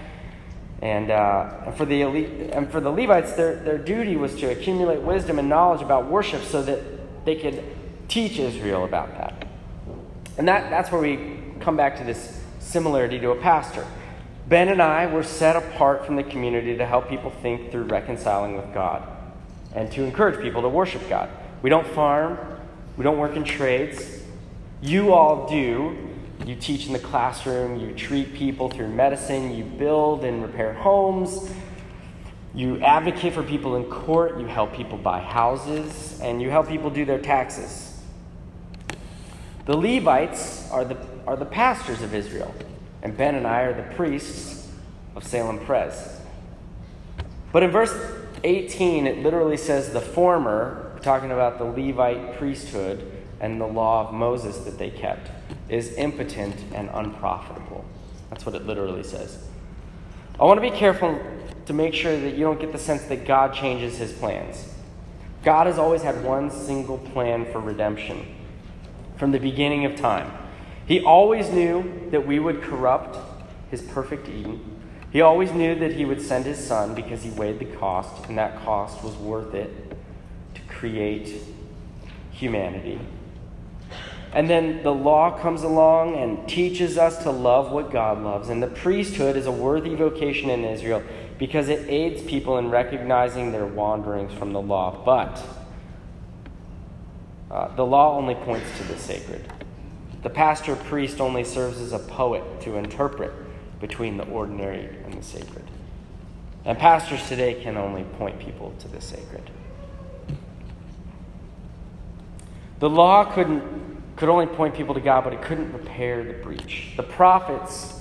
And, 0.81 1.13
uh, 1.13 1.63
and, 1.67 1.77
for, 1.77 1.85
the 1.85 2.03
elite, 2.03 2.51
and 2.53 2.69
for 2.73 2.81
the 2.81 2.91
Levites, 2.91 3.35
their, 3.35 3.55
their 3.55 3.79
duty 3.79 4.17
was 4.17 4.35
to 4.41 4.51
accumulate 4.51 5.01
wisdom 5.01 5.39
and 5.39 5.49
knowledge 5.49 5.81
about 5.81 6.11
worship 6.11 6.43
so 6.43 6.61
that 6.63 7.25
they 7.25 7.37
could 7.37 7.63
teach 8.09 8.41
Israel 8.41 8.85
about 8.85 9.17
that. 9.17 9.47
And 10.37 10.49
that, 10.49 10.71
that's 10.71 10.91
where 10.91 11.01
we 11.01 11.39
come 11.61 11.77
back 11.77 11.99
to 11.99 12.05
this 12.05 12.42
similarity 12.73 13.21
to 13.21 13.31
a 13.31 13.37
pastor. 13.37 13.87
Ben 14.49 14.69
and 14.69 14.83
I 14.83 15.07
were 15.07 15.23
set 15.23 15.57
apart 15.57 16.05
from 16.05 16.17
the 16.17 16.25
community 16.25 16.77
to 16.77 16.87
help 16.87 17.09
people 17.09 17.31
think 17.31 17.71
through 17.71 17.85
reconciling 17.85 18.57
with 18.57 18.73
God 18.75 19.07
and 19.75 19.91
to 19.93 20.03
encourage 20.03 20.41
people 20.41 20.63
to 20.63 20.69
worship 20.69 21.07
God. 21.09 21.29
We 21.63 21.71
don't 21.71 21.87
farm, 21.87 22.39
we 22.97 23.05
don't 23.05 23.19
work 23.19 23.37
in 23.37 23.45
trades. 23.45 24.23
You 24.81 25.13
all 25.13 25.49
do. 25.49 26.09
You 26.45 26.57
teach 26.57 26.89
in 26.89 26.93
the 26.93 26.99
classroom, 26.99 27.79
you 27.79 27.95
treat 27.95 28.35
people 28.35 28.69
through 28.69 28.89
medicine, 28.89 29.55
you 29.55 29.63
build 29.63 30.25
and 30.25 30.43
repair 30.43 30.73
homes, 30.73 31.53
you 32.53 32.81
advocate 32.81 33.33
for 33.33 33.45
people 33.45 33.77
in 33.77 33.85
court, 33.85 34.41
you 34.41 34.47
help 34.47 34.75
people 34.75 34.99
buy 34.99 35.21
houses, 35.21 36.19
and 36.21 36.43
you 36.43 36.51
help 36.51 36.67
people 36.67 36.91
do 36.91 37.05
their 37.05 37.21
taxes. 37.21 38.03
The 39.67 39.77
Levites 39.77 40.69
are 40.73 40.85
the, 40.85 40.97
are 41.27 41.37
the 41.37 41.45
pastors 41.45 42.03
of 42.03 42.15
Israel 42.15 42.55
and 43.03 43.17
Ben 43.17 43.35
and 43.35 43.47
I 43.47 43.63
are 43.63 43.75
the 43.75 43.95
priests 43.95 44.69
of 45.17 45.25
Salem 45.25 45.59
Pres. 45.59 46.21
But 47.53 47.63
in 47.63 47.71
verse 47.71 47.95
18, 48.45 49.07
it 49.07 49.19
literally 49.19 49.57
says 49.57 49.93
the 49.93 50.01
former, 50.01 50.99
talking 51.03 51.31
about 51.31 51.59
the 51.59 51.65
Levite 51.65 52.39
priesthood 52.39 53.11
and 53.41 53.61
the 53.61 53.67
law 53.67 54.07
of 54.07 54.15
Moses 54.15 54.59
that 54.59 54.79
they 54.79 54.91
kept, 54.91 55.31
is 55.69 55.95
impotent 55.97 56.55
and 56.73 56.89
unprofitable. 56.95 57.85
That's 58.31 58.47
what 58.47 58.55
it 58.55 58.67
literally 58.67 59.03
says. 59.03 59.45
I 60.41 60.45
want 60.45 60.63
to 60.63 60.71
be 60.71 60.77
careful 60.77 61.21
to 61.67 61.73
make 61.73 61.95
sure 61.95 62.19
that 62.19 62.35
you 62.35 62.45
don't 62.45 62.61
get 62.61 62.73
the 62.73 62.79
sense 62.79 63.03
that 63.05 63.27
God 63.27 63.53
changes 63.53 63.99
his 63.99 64.13
plans. 64.13 64.69
God 65.43 65.67
has 65.67 65.79
always 65.79 66.03
had 66.03 66.25
one 66.25 66.51
single 66.51 66.99
plan 66.99 67.51
for 67.53 67.59
redemption 67.59 68.27
from 69.17 69.33
the 69.33 69.39
beginning 69.39 69.85
of 69.85 69.97
time. 69.97 70.31
He 70.87 71.01
always 71.01 71.51
knew 71.51 72.09
that 72.11 72.27
we 72.27 72.38
would 72.38 72.62
corrupt 72.62 73.16
his 73.71 73.83
perfect 73.83 74.29
Eden. 74.29 74.81
He 75.12 75.21
always 75.21 75.53
knew 75.53 75.75
that 75.77 75.92
he 75.92 76.05
would 76.05 76.23
send 76.23 76.45
his 76.45 76.59
son 76.59 76.95
because 76.95 77.23
he 77.23 77.31
weighed 77.31 77.59
the 77.59 77.66
cost, 77.66 78.27
and 78.29 78.38
that 78.38 78.64
cost 78.64 79.05
was 79.05 79.14
worth 79.16 79.55
it 79.55 79.71
to 80.55 80.61
create 80.62 81.42
humanity. 82.31 82.99
And 84.33 84.49
then 84.49 84.83
the 84.83 84.95
law 84.95 85.38
comes 85.38 85.62
along 85.62 86.16
and 86.16 86.49
teaches 86.49 86.97
us 86.97 87.23
to 87.25 87.31
love 87.31 87.71
what 87.71 87.90
God 87.90 88.23
loves. 88.23 88.49
And 88.49 88.62
the 88.62 88.68
priesthood 88.68 89.37
is 89.37 89.47
a 89.47 89.53
worthy 89.53 89.95
vocation 89.95 90.49
in 90.49 90.64
Israel 90.64 91.03
because 91.38 91.68
it 91.68 91.87
aids 91.88 92.23
people 92.23 92.57
in 92.57 92.71
recognizing 92.71 93.53
their 93.53 93.66
wanderings 93.66 94.33
from 94.33 94.55
the 94.55 94.61
law. 94.61 95.03
But 95.05 95.42
uh, 97.51 97.75
the 97.77 97.85
law 97.85 98.16
only 98.16 98.35
points 98.35 98.79
to 98.79 98.85
the 98.85 98.97
sacred. 98.97 99.47
The 100.23 100.31
pastor 100.31 100.77
priest 100.77 101.21
only 101.21 101.45
serves 101.45 101.81
as 101.81 101.93
a 101.93 101.99
poet 101.99 102.43
to 102.63 102.77
interpret 102.77 103.33
between 103.81 104.17
the 104.17 104.25
ordinary 104.25 104.89
and 105.05 105.15
the 105.15 105.23
sacred. 105.23 105.65
And 106.65 106.79
pastors 106.79 107.29
today 107.29 107.61
can 107.61 107.77
only 107.77 108.05
point 108.05 108.39
people 108.39 108.73
to 108.79 108.89
the 108.89 109.01
sacred. 109.01 109.51
The 112.79 112.89
law 112.89 113.25
couldn't, 113.25 114.17
could 114.17 114.29
only 114.29 114.47
point 114.47 114.75
people 114.75 114.95
to 114.95 115.01
God, 115.01 115.25
but 115.25 115.33
it 115.33 115.43
couldn't 115.43 115.73
repair 115.73 116.23
the 116.23 116.35
breach. 116.35 116.93
The 116.97 117.03
prophets 117.03 118.01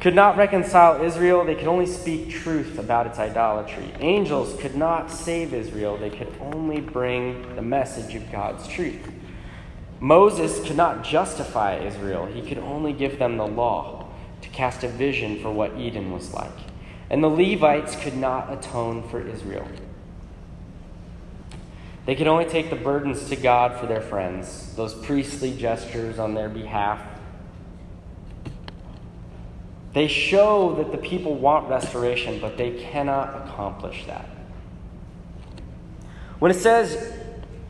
could 0.00 0.14
not 0.14 0.36
reconcile 0.36 1.02
Israel, 1.02 1.44
they 1.44 1.56
could 1.56 1.66
only 1.66 1.86
speak 1.86 2.30
truth 2.30 2.78
about 2.78 3.06
its 3.06 3.18
idolatry. 3.18 3.92
Angels 4.00 4.58
could 4.60 4.76
not 4.76 5.10
save 5.10 5.52
Israel, 5.52 5.96
they 5.96 6.10
could 6.10 6.32
only 6.40 6.80
bring 6.80 7.56
the 7.56 7.62
message 7.62 8.14
of 8.14 8.30
God's 8.30 8.66
truth. 8.68 9.00
Moses 10.00 10.66
could 10.66 10.76
not 10.76 11.02
justify 11.02 11.76
Israel, 11.78 12.26
he 12.26 12.42
could 12.42 12.58
only 12.58 12.92
give 12.92 13.18
them 13.18 13.36
the 13.36 13.46
law 13.46 14.06
to 14.42 14.48
cast 14.50 14.84
a 14.84 14.88
vision 14.88 15.40
for 15.40 15.50
what 15.50 15.76
Eden 15.76 16.12
was 16.12 16.32
like. 16.32 16.50
And 17.10 17.22
the 17.22 17.28
Levites 17.28 17.96
could 17.96 18.16
not 18.16 18.52
atone 18.52 19.08
for 19.08 19.20
Israel. 19.20 19.66
They 22.06 22.14
could 22.14 22.26
only 22.26 22.46
take 22.46 22.70
the 22.70 22.76
burdens 22.76 23.28
to 23.28 23.36
God 23.36 23.78
for 23.78 23.86
their 23.86 24.00
friends, 24.00 24.74
those 24.76 24.94
priestly 24.94 25.54
gestures 25.54 26.18
on 26.18 26.34
their 26.34 26.48
behalf. 26.48 27.02
They 29.92 30.06
show 30.06 30.74
that 30.76 30.92
the 30.92 30.98
people 30.98 31.34
want 31.34 31.68
restoration, 31.68 32.40
but 32.40 32.56
they 32.56 32.70
cannot 32.70 33.46
accomplish 33.46 34.06
that. 34.06 34.26
When 36.38 36.50
it 36.50 36.58
says 36.58 37.12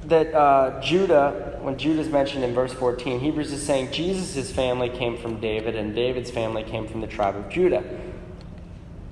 that 0.05 0.35
uh, 0.35 0.81
Judah, 0.83 1.48
when 1.63 1.79
Judah 1.79 2.01
is 2.01 2.09
mentioned 2.09 2.45
in 2.45 2.55
verse 2.55 2.73
14, 2.73 3.21
Hebrews 3.21 3.53
is 3.53 3.65
saying 3.65 3.93
Jesus' 3.93 4.51
family 4.51 4.89
came 4.89 5.17
from 5.17 5.41
David 5.41 5.77
and 5.77 5.95
David's 5.95 6.31
family 6.31 6.63
came 6.63 6.87
from 6.87 7.01
the 7.01 7.07
tribe 7.07 7.37
of 7.37 7.49
Judah. 7.49 7.85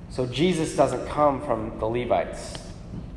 So 0.09 0.25
Jesus 0.25 0.75
doesn't 0.75 1.07
come 1.07 1.41
from 1.41 1.77
the 1.79 1.85
Levites. 1.85 2.53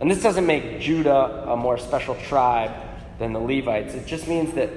And 0.01 0.11
this 0.11 0.23
doesn't 0.23 0.47
make 0.47 0.81
Judah 0.81 1.47
a 1.49 1.57
more 1.57 1.79
special 1.79 2.15
tribe 2.17 2.73
than 3.19 3.33
the 3.33 3.41
Levites. 3.41 3.95
It 3.95 4.07
just 4.07 4.27
means 4.29 4.55
that 4.55 4.71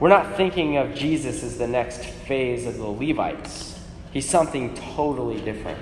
we're 0.00 0.08
not 0.08 0.36
thinking 0.36 0.76
of 0.76 0.94
Jesus 0.94 1.42
as 1.42 1.58
the 1.58 1.66
next 1.66 2.04
phase 2.04 2.66
of 2.66 2.76
the 2.76 2.86
Levites. 2.86 3.78
He's 4.12 4.28
something 4.28 4.74
totally 4.74 5.40
different. 5.40 5.78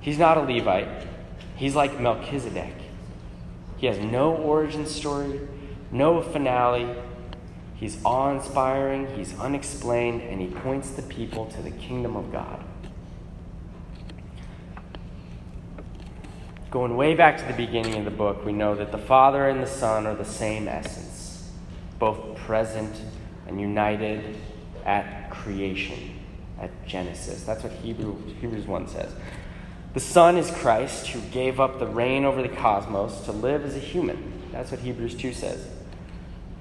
He's 0.00 0.18
not 0.18 0.36
a 0.36 0.40
Levite, 0.40 1.06
he's 1.56 1.76
like 1.76 2.00
Melchizedek. 2.00 2.74
He 3.76 3.86
has 3.86 3.98
no 3.98 4.34
origin 4.34 4.86
story, 4.86 5.40
no 5.92 6.22
finale. 6.22 6.88
He's 7.76 7.98
awe 8.04 8.30
inspiring, 8.30 9.08
he's 9.14 9.38
unexplained, 9.38 10.22
and 10.22 10.40
he 10.40 10.46
points 10.46 10.90
the 10.90 11.02
people 11.02 11.46
to 11.46 11.62
the 11.62 11.70
kingdom 11.70 12.16
of 12.16 12.32
God. 12.32 12.64
Going 16.70 16.96
way 16.96 17.14
back 17.14 17.36
to 17.38 17.44
the 17.44 17.52
beginning 17.52 17.96
of 17.96 18.04
the 18.06 18.10
book, 18.10 18.46
we 18.46 18.52
know 18.52 18.74
that 18.74 18.92
the 18.92 18.98
Father 18.98 19.48
and 19.48 19.62
the 19.62 19.66
Son 19.66 20.06
are 20.06 20.14
the 20.14 20.24
same 20.24 20.68
essence, 20.68 21.50
both 21.98 22.36
present 22.36 22.96
and 23.46 23.60
united 23.60 24.36
at 24.86 25.30
creation, 25.30 26.18
at 26.58 26.70
Genesis. 26.86 27.42
That's 27.42 27.62
what 27.62 27.72
Hebrew, 27.72 28.16
Hebrews 28.40 28.66
1 28.66 28.88
says. 28.88 29.12
The 29.92 30.00
Son 30.00 30.38
is 30.38 30.50
Christ, 30.50 31.08
who 31.08 31.20
gave 31.30 31.60
up 31.60 31.78
the 31.78 31.86
reign 31.86 32.24
over 32.24 32.40
the 32.40 32.48
cosmos 32.48 33.20
to 33.26 33.32
live 33.32 33.64
as 33.64 33.76
a 33.76 33.80
human. 33.80 34.32
That's 34.52 34.70
what 34.70 34.80
Hebrews 34.80 35.16
2 35.16 35.34
says. 35.34 35.68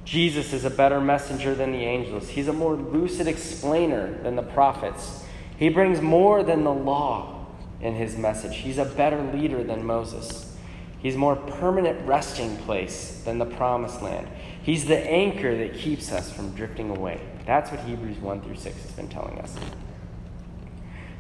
Jesus 0.03 0.51
is 0.53 0.65
a 0.65 0.69
better 0.69 0.99
messenger 0.99 1.53
than 1.53 1.71
the 1.71 1.83
angels. 1.85 2.29
He's 2.29 2.47
a 2.47 2.53
more 2.53 2.75
lucid 2.75 3.27
explainer 3.27 4.21
than 4.23 4.35
the 4.35 4.43
prophets. 4.43 5.23
He 5.57 5.69
brings 5.69 6.01
more 6.01 6.43
than 6.43 6.63
the 6.63 6.73
law 6.73 7.45
in 7.81 7.95
his 7.95 8.17
message. 8.17 8.57
He's 8.57 8.77
a 8.77 8.85
better 8.85 9.21
leader 9.31 9.63
than 9.63 9.85
Moses. 9.85 10.55
He's 10.99 11.15
more 11.15 11.35
permanent 11.35 12.05
resting 12.07 12.57
place 12.57 13.21
than 13.25 13.39
the 13.39 13.45
promised 13.45 14.01
land. 14.01 14.27
He's 14.61 14.85
the 14.85 14.99
anchor 14.99 15.57
that 15.57 15.75
keeps 15.75 16.11
us 16.11 16.31
from 16.31 16.53
drifting 16.55 16.89
away. 16.89 17.19
That's 17.45 17.71
what 17.71 17.79
Hebrews 17.81 18.17
1 18.17 18.41
through 18.41 18.57
6 18.57 18.81
has 18.81 18.91
been 18.91 19.07
telling 19.07 19.39
us. 19.39 19.55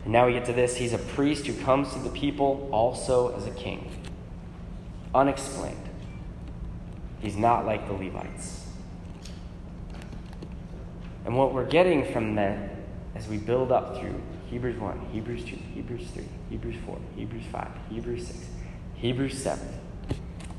And 0.03 0.13
now 0.13 0.27
we 0.27 0.33
get 0.33 0.45
to 0.45 0.53
this. 0.53 0.75
He's 0.75 0.93
a 0.93 0.99
priest 0.99 1.47
who 1.47 1.53
comes 1.63 1.93
to 1.93 1.99
the 1.99 2.09
people 2.09 2.69
also 2.71 3.35
as 3.35 3.47
a 3.47 3.51
king. 3.51 3.91
Unexplained. 5.13 5.89
He's 7.19 7.37
not 7.37 7.65
like 7.65 7.87
the 7.87 7.93
Levites. 7.93 8.60
And 11.25 11.37
what 11.37 11.53
we're 11.53 11.65
getting 11.65 12.11
from 12.11 12.35
that 12.35 12.71
as 13.15 13.27
we 13.27 13.37
build 13.37 13.71
up 13.71 13.97
through 13.97 14.21
Hebrews 14.49 14.77
1, 14.79 15.09
Hebrews 15.11 15.45
2, 15.45 15.55
Hebrews 15.73 16.07
3, 16.13 16.23
Hebrews 16.49 16.75
4, 16.85 16.97
Hebrews 17.15 17.45
5, 17.51 17.67
Hebrews 17.89 18.27
6, 18.27 18.39
Hebrews 18.95 19.41
7 19.41 19.67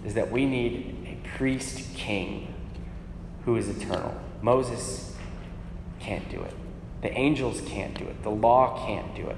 is 0.05 0.14
that 0.14 0.31
we 0.31 0.46
need 0.46 1.07
a 1.07 1.37
priest 1.37 1.94
king 1.94 2.55
who 3.44 3.57
is 3.57 3.68
eternal. 3.68 4.14
Moses 4.40 5.14
can't 6.01 6.29
do 6.31 6.40
it. 6.40 6.55
The 7.03 7.12
angels 7.12 7.61
can't 7.62 7.96
do 7.96 8.05
it. 8.05 8.22
The 8.22 8.31
law 8.31 8.87
can't 8.87 9.14
do 9.14 9.29
it. 9.29 9.37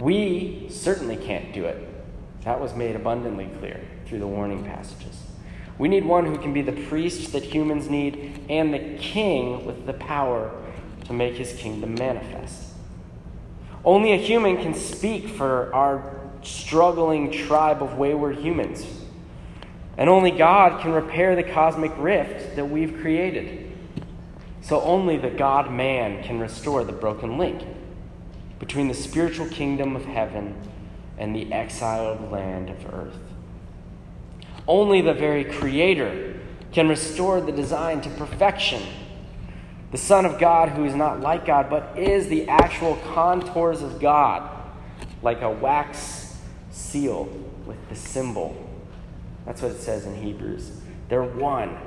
We 0.00 0.66
certainly 0.70 1.16
can't 1.16 1.52
do 1.52 1.64
it. 1.64 1.88
That 2.44 2.60
was 2.60 2.74
made 2.74 2.94
abundantly 2.96 3.48
clear 3.58 3.80
through 4.06 4.18
the 4.18 4.26
warning 4.26 4.64
passages. 4.64 5.22
We 5.78 5.88
need 5.88 6.04
one 6.04 6.26
who 6.26 6.38
can 6.38 6.52
be 6.52 6.62
the 6.62 6.86
priest 6.86 7.32
that 7.32 7.42
humans 7.42 7.88
need 7.88 8.44
and 8.48 8.72
the 8.72 8.96
king 8.98 9.64
with 9.64 9.86
the 9.86 9.94
power 9.94 10.52
to 11.04 11.12
make 11.12 11.34
his 11.34 11.52
kingdom 11.54 11.94
manifest. 11.94 12.72
Only 13.84 14.12
a 14.12 14.16
human 14.16 14.56
can 14.56 14.74
speak 14.74 15.28
for 15.28 15.74
our 15.74 16.14
struggling 16.42 17.30
tribe 17.30 17.82
of 17.82 17.98
wayward 17.98 18.36
humans. 18.36 18.86
And 19.96 20.08
only 20.08 20.30
God 20.30 20.80
can 20.80 20.92
repair 20.92 21.36
the 21.36 21.42
cosmic 21.42 21.92
rift 21.98 22.56
that 22.56 22.68
we've 22.68 23.00
created. 23.00 23.70
So 24.62 24.80
only 24.80 25.18
the 25.18 25.30
God 25.30 25.70
man 25.70 26.22
can 26.22 26.40
restore 26.40 26.84
the 26.84 26.92
broken 26.92 27.36
link 27.36 27.62
between 28.58 28.88
the 28.88 28.94
spiritual 28.94 29.46
kingdom 29.48 29.94
of 29.94 30.06
heaven 30.06 30.54
and 31.18 31.36
the 31.36 31.52
exiled 31.52 32.32
land 32.32 32.70
of 32.70 32.94
earth. 32.94 33.18
Only 34.66 35.02
the 35.02 35.12
very 35.12 35.44
Creator 35.44 36.40
can 36.72 36.88
restore 36.88 37.40
the 37.40 37.52
design 37.52 38.00
to 38.00 38.10
perfection. 38.10 38.82
The 39.94 40.00
Son 40.00 40.26
of 40.26 40.40
God, 40.40 40.70
who 40.70 40.84
is 40.84 40.96
not 40.96 41.20
like 41.20 41.46
God, 41.46 41.70
but 41.70 41.96
is 41.96 42.26
the 42.26 42.48
actual 42.48 42.96
contours 43.14 43.80
of 43.80 44.00
God, 44.00 44.50
like 45.22 45.40
a 45.40 45.48
wax 45.48 46.36
seal 46.72 47.28
with 47.64 47.76
the 47.88 47.94
symbol. 47.94 48.56
That's 49.46 49.62
what 49.62 49.70
it 49.70 49.80
says 49.80 50.04
in 50.04 50.20
Hebrews. 50.20 50.80
They're 51.08 51.22
one. 51.22 51.78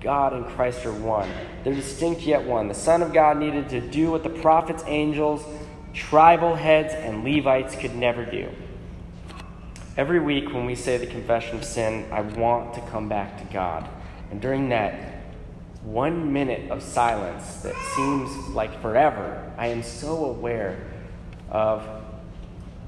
God 0.00 0.32
and 0.32 0.46
Christ 0.46 0.86
are 0.86 0.92
one. 0.94 1.30
They're 1.62 1.74
distinct 1.74 2.22
yet 2.22 2.46
one. 2.46 2.68
The 2.68 2.72
Son 2.72 3.02
of 3.02 3.12
God 3.12 3.36
needed 3.36 3.68
to 3.68 3.82
do 3.82 4.10
what 4.10 4.22
the 4.22 4.30
prophets, 4.30 4.82
angels, 4.86 5.44
tribal 5.92 6.54
heads, 6.54 6.94
and 6.94 7.24
Levites 7.24 7.76
could 7.76 7.94
never 7.94 8.24
do. 8.24 8.48
Every 9.98 10.18
week 10.18 10.46
when 10.54 10.64
we 10.64 10.74
say 10.74 10.96
the 10.96 11.06
confession 11.06 11.56
of 11.56 11.64
sin, 11.64 12.06
I 12.10 12.22
want 12.22 12.72
to 12.72 12.80
come 12.80 13.10
back 13.10 13.36
to 13.36 13.52
God. 13.52 13.86
And 14.30 14.40
during 14.40 14.70
that 14.70 15.09
one 15.82 16.32
minute 16.32 16.70
of 16.70 16.82
silence 16.82 17.56
that 17.62 17.74
seems 17.96 18.48
like 18.48 18.80
forever, 18.82 19.50
I 19.56 19.68
am 19.68 19.82
so 19.82 20.26
aware 20.26 20.78
of 21.50 21.82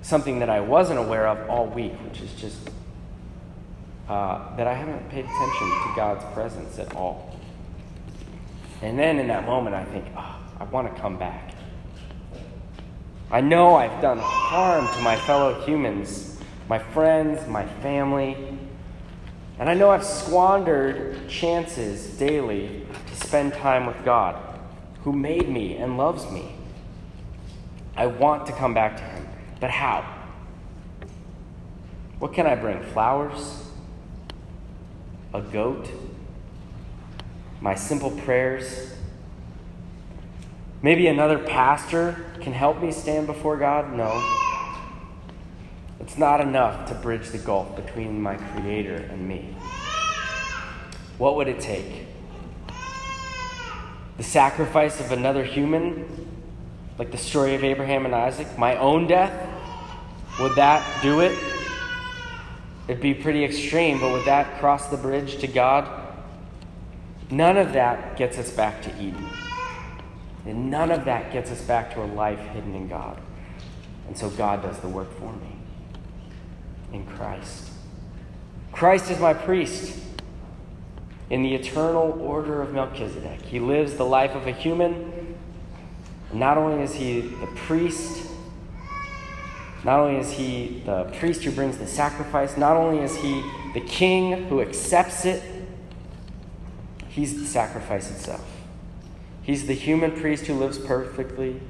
something 0.02 0.40
that 0.40 0.50
I 0.50 0.60
wasn't 0.60 0.98
aware 0.98 1.26
of 1.26 1.48
all 1.48 1.66
week, 1.66 1.94
which 2.04 2.20
is 2.20 2.32
just 2.34 2.58
uh, 4.08 4.56
that 4.56 4.66
I 4.66 4.74
haven't 4.74 5.08
paid 5.08 5.24
attention 5.24 5.68
to 5.68 5.92
God's 5.96 6.24
presence 6.34 6.78
at 6.78 6.94
all. 6.94 7.38
And 8.82 8.98
then 8.98 9.18
in 9.18 9.28
that 9.28 9.46
moment, 9.46 9.74
I 9.74 9.84
think, 9.84 10.04
oh, 10.16 10.36
I 10.60 10.64
want 10.64 10.94
to 10.94 11.00
come 11.00 11.16
back. 11.16 11.54
I 13.30 13.40
know 13.40 13.76
I've 13.76 14.02
done 14.02 14.18
harm 14.20 14.86
to 14.94 15.00
my 15.00 15.16
fellow 15.16 15.64
humans, 15.64 16.36
my 16.68 16.78
friends, 16.78 17.46
my 17.48 17.64
family, 17.80 18.36
and 19.62 19.70
I 19.70 19.74
know 19.74 19.90
I've 19.90 20.04
squandered 20.04 21.28
chances 21.28 22.18
daily 22.18 22.84
to 23.06 23.14
spend 23.14 23.54
time 23.54 23.86
with 23.86 24.04
God, 24.04 24.34
who 25.04 25.12
made 25.12 25.48
me 25.48 25.76
and 25.76 25.96
loves 25.96 26.28
me. 26.32 26.56
I 27.96 28.06
want 28.08 28.44
to 28.46 28.52
come 28.52 28.74
back 28.74 28.96
to 28.96 29.04
Him, 29.04 29.28
but 29.60 29.70
how? 29.70 30.04
What 32.18 32.32
can 32.32 32.44
I 32.44 32.56
bring? 32.56 32.82
Flowers? 32.82 33.62
a 35.32 35.40
goat, 35.40 35.88
my 37.60 37.76
simple 37.76 38.10
prayers. 38.10 38.92
Maybe 40.82 41.06
another 41.06 41.38
pastor 41.38 42.26
can 42.40 42.52
help 42.52 42.82
me 42.82 42.90
stand 42.90 43.28
before 43.28 43.56
God? 43.58 43.92
No. 43.94 44.41
It's 46.12 46.18
not 46.18 46.42
enough 46.42 46.86
to 46.88 46.94
bridge 46.94 47.30
the 47.30 47.38
gulf 47.38 47.74
between 47.74 48.20
my 48.20 48.36
Creator 48.36 48.96
and 48.96 49.26
me. 49.26 49.56
What 51.16 51.36
would 51.36 51.48
it 51.48 51.58
take? 51.58 52.06
The 54.18 54.22
sacrifice 54.22 55.00
of 55.00 55.10
another 55.10 55.42
human, 55.42 56.28
like 56.98 57.12
the 57.12 57.16
story 57.16 57.54
of 57.54 57.64
Abraham 57.64 58.04
and 58.04 58.14
Isaac? 58.14 58.58
My 58.58 58.76
own 58.76 59.06
death? 59.06 59.32
Would 60.38 60.54
that 60.56 60.86
do 61.00 61.20
it? 61.20 61.34
It'd 62.88 63.00
be 63.00 63.14
pretty 63.14 63.42
extreme, 63.42 63.98
but 63.98 64.12
would 64.12 64.26
that 64.26 64.60
cross 64.60 64.88
the 64.88 64.98
bridge 64.98 65.38
to 65.38 65.46
God? 65.46 65.88
None 67.30 67.56
of 67.56 67.72
that 67.72 68.18
gets 68.18 68.36
us 68.36 68.50
back 68.50 68.82
to 68.82 68.90
Eden. 69.02 69.26
And 70.44 70.70
none 70.70 70.90
of 70.90 71.06
that 71.06 71.32
gets 71.32 71.50
us 71.50 71.62
back 71.62 71.94
to 71.94 72.02
a 72.02 72.04
life 72.04 72.38
hidden 72.50 72.74
in 72.74 72.86
God. 72.86 73.18
And 74.08 74.18
so 74.18 74.28
God 74.28 74.60
does 74.60 74.78
the 74.80 74.88
work 74.88 75.10
for 75.18 75.32
me 75.32 75.61
in 76.92 77.06
Christ. 77.06 77.70
Christ 78.72 79.10
is 79.10 79.18
my 79.18 79.34
priest 79.34 79.98
in 81.30 81.42
the 81.42 81.54
eternal 81.54 82.20
order 82.20 82.60
of 82.60 82.72
Melchizedek. 82.72 83.42
He 83.42 83.58
lives 83.60 83.94
the 83.94 84.04
life 84.04 84.34
of 84.34 84.46
a 84.46 84.52
human. 84.52 85.36
Not 86.32 86.58
only 86.58 86.82
is 86.82 86.94
he 86.94 87.20
the 87.20 87.48
priest, 87.54 88.28
not 89.84 89.98
only 89.98 90.20
is 90.20 90.32
he 90.32 90.82
the 90.84 91.04
priest 91.18 91.42
who 91.42 91.50
brings 91.50 91.78
the 91.78 91.86
sacrifice, 91.86 92.56
not 92.56 92.76
only 92.76 93.02
is 93.02 93.16
he 93.16 93.42
the 93.74 93.80
king 93.80 94.46
who 94.48 94.60
accepts 94.60 95.24
it, 95.24 95.42
he's 97.08 97.40
the 97.40 97.46
sacrifice 97.46 98.10
itself. 98.10 98.46
He's 99.42 99.66
the 99.66 99.74
human 99.74 100.12
priest 100.12 100.46
who 100.46 100.54
lives 100.54 100.78
perfectly. 100.78 101.60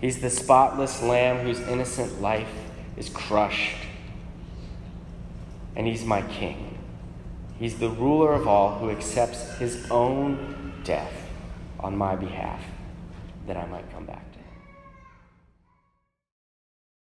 He's 0.00 0.20
the 0.20 0.30
spotless 0.30 1.02
lamb 1.02 1.38
whose 1.46 1.60
innocent 1.60 2.20
life 2.20 2.52
is 2.96 3.08
crushed. 3.08 3.76
And 5.74 5.86
he's 5.86 6.04
my 6.04 6.22
king. 6.22 6.78
He's 7.58 7.78
the 7.78 7.90
ruler 7.90 8.32
of 8.32 8.48
all 8.48 8.78
who 8.78 8.90
accepts 8.90 9.56
his 9.58 9.90
own 9.90 10.72
death 10.84 11.12
on 11.80 11.96
my 11.96 12.16
behalf 12.16 12.62
that 13.46 13.56
I 13.56 13.66
might 13.66 13.90
come 13.92 14.04
back. 14.04 14.31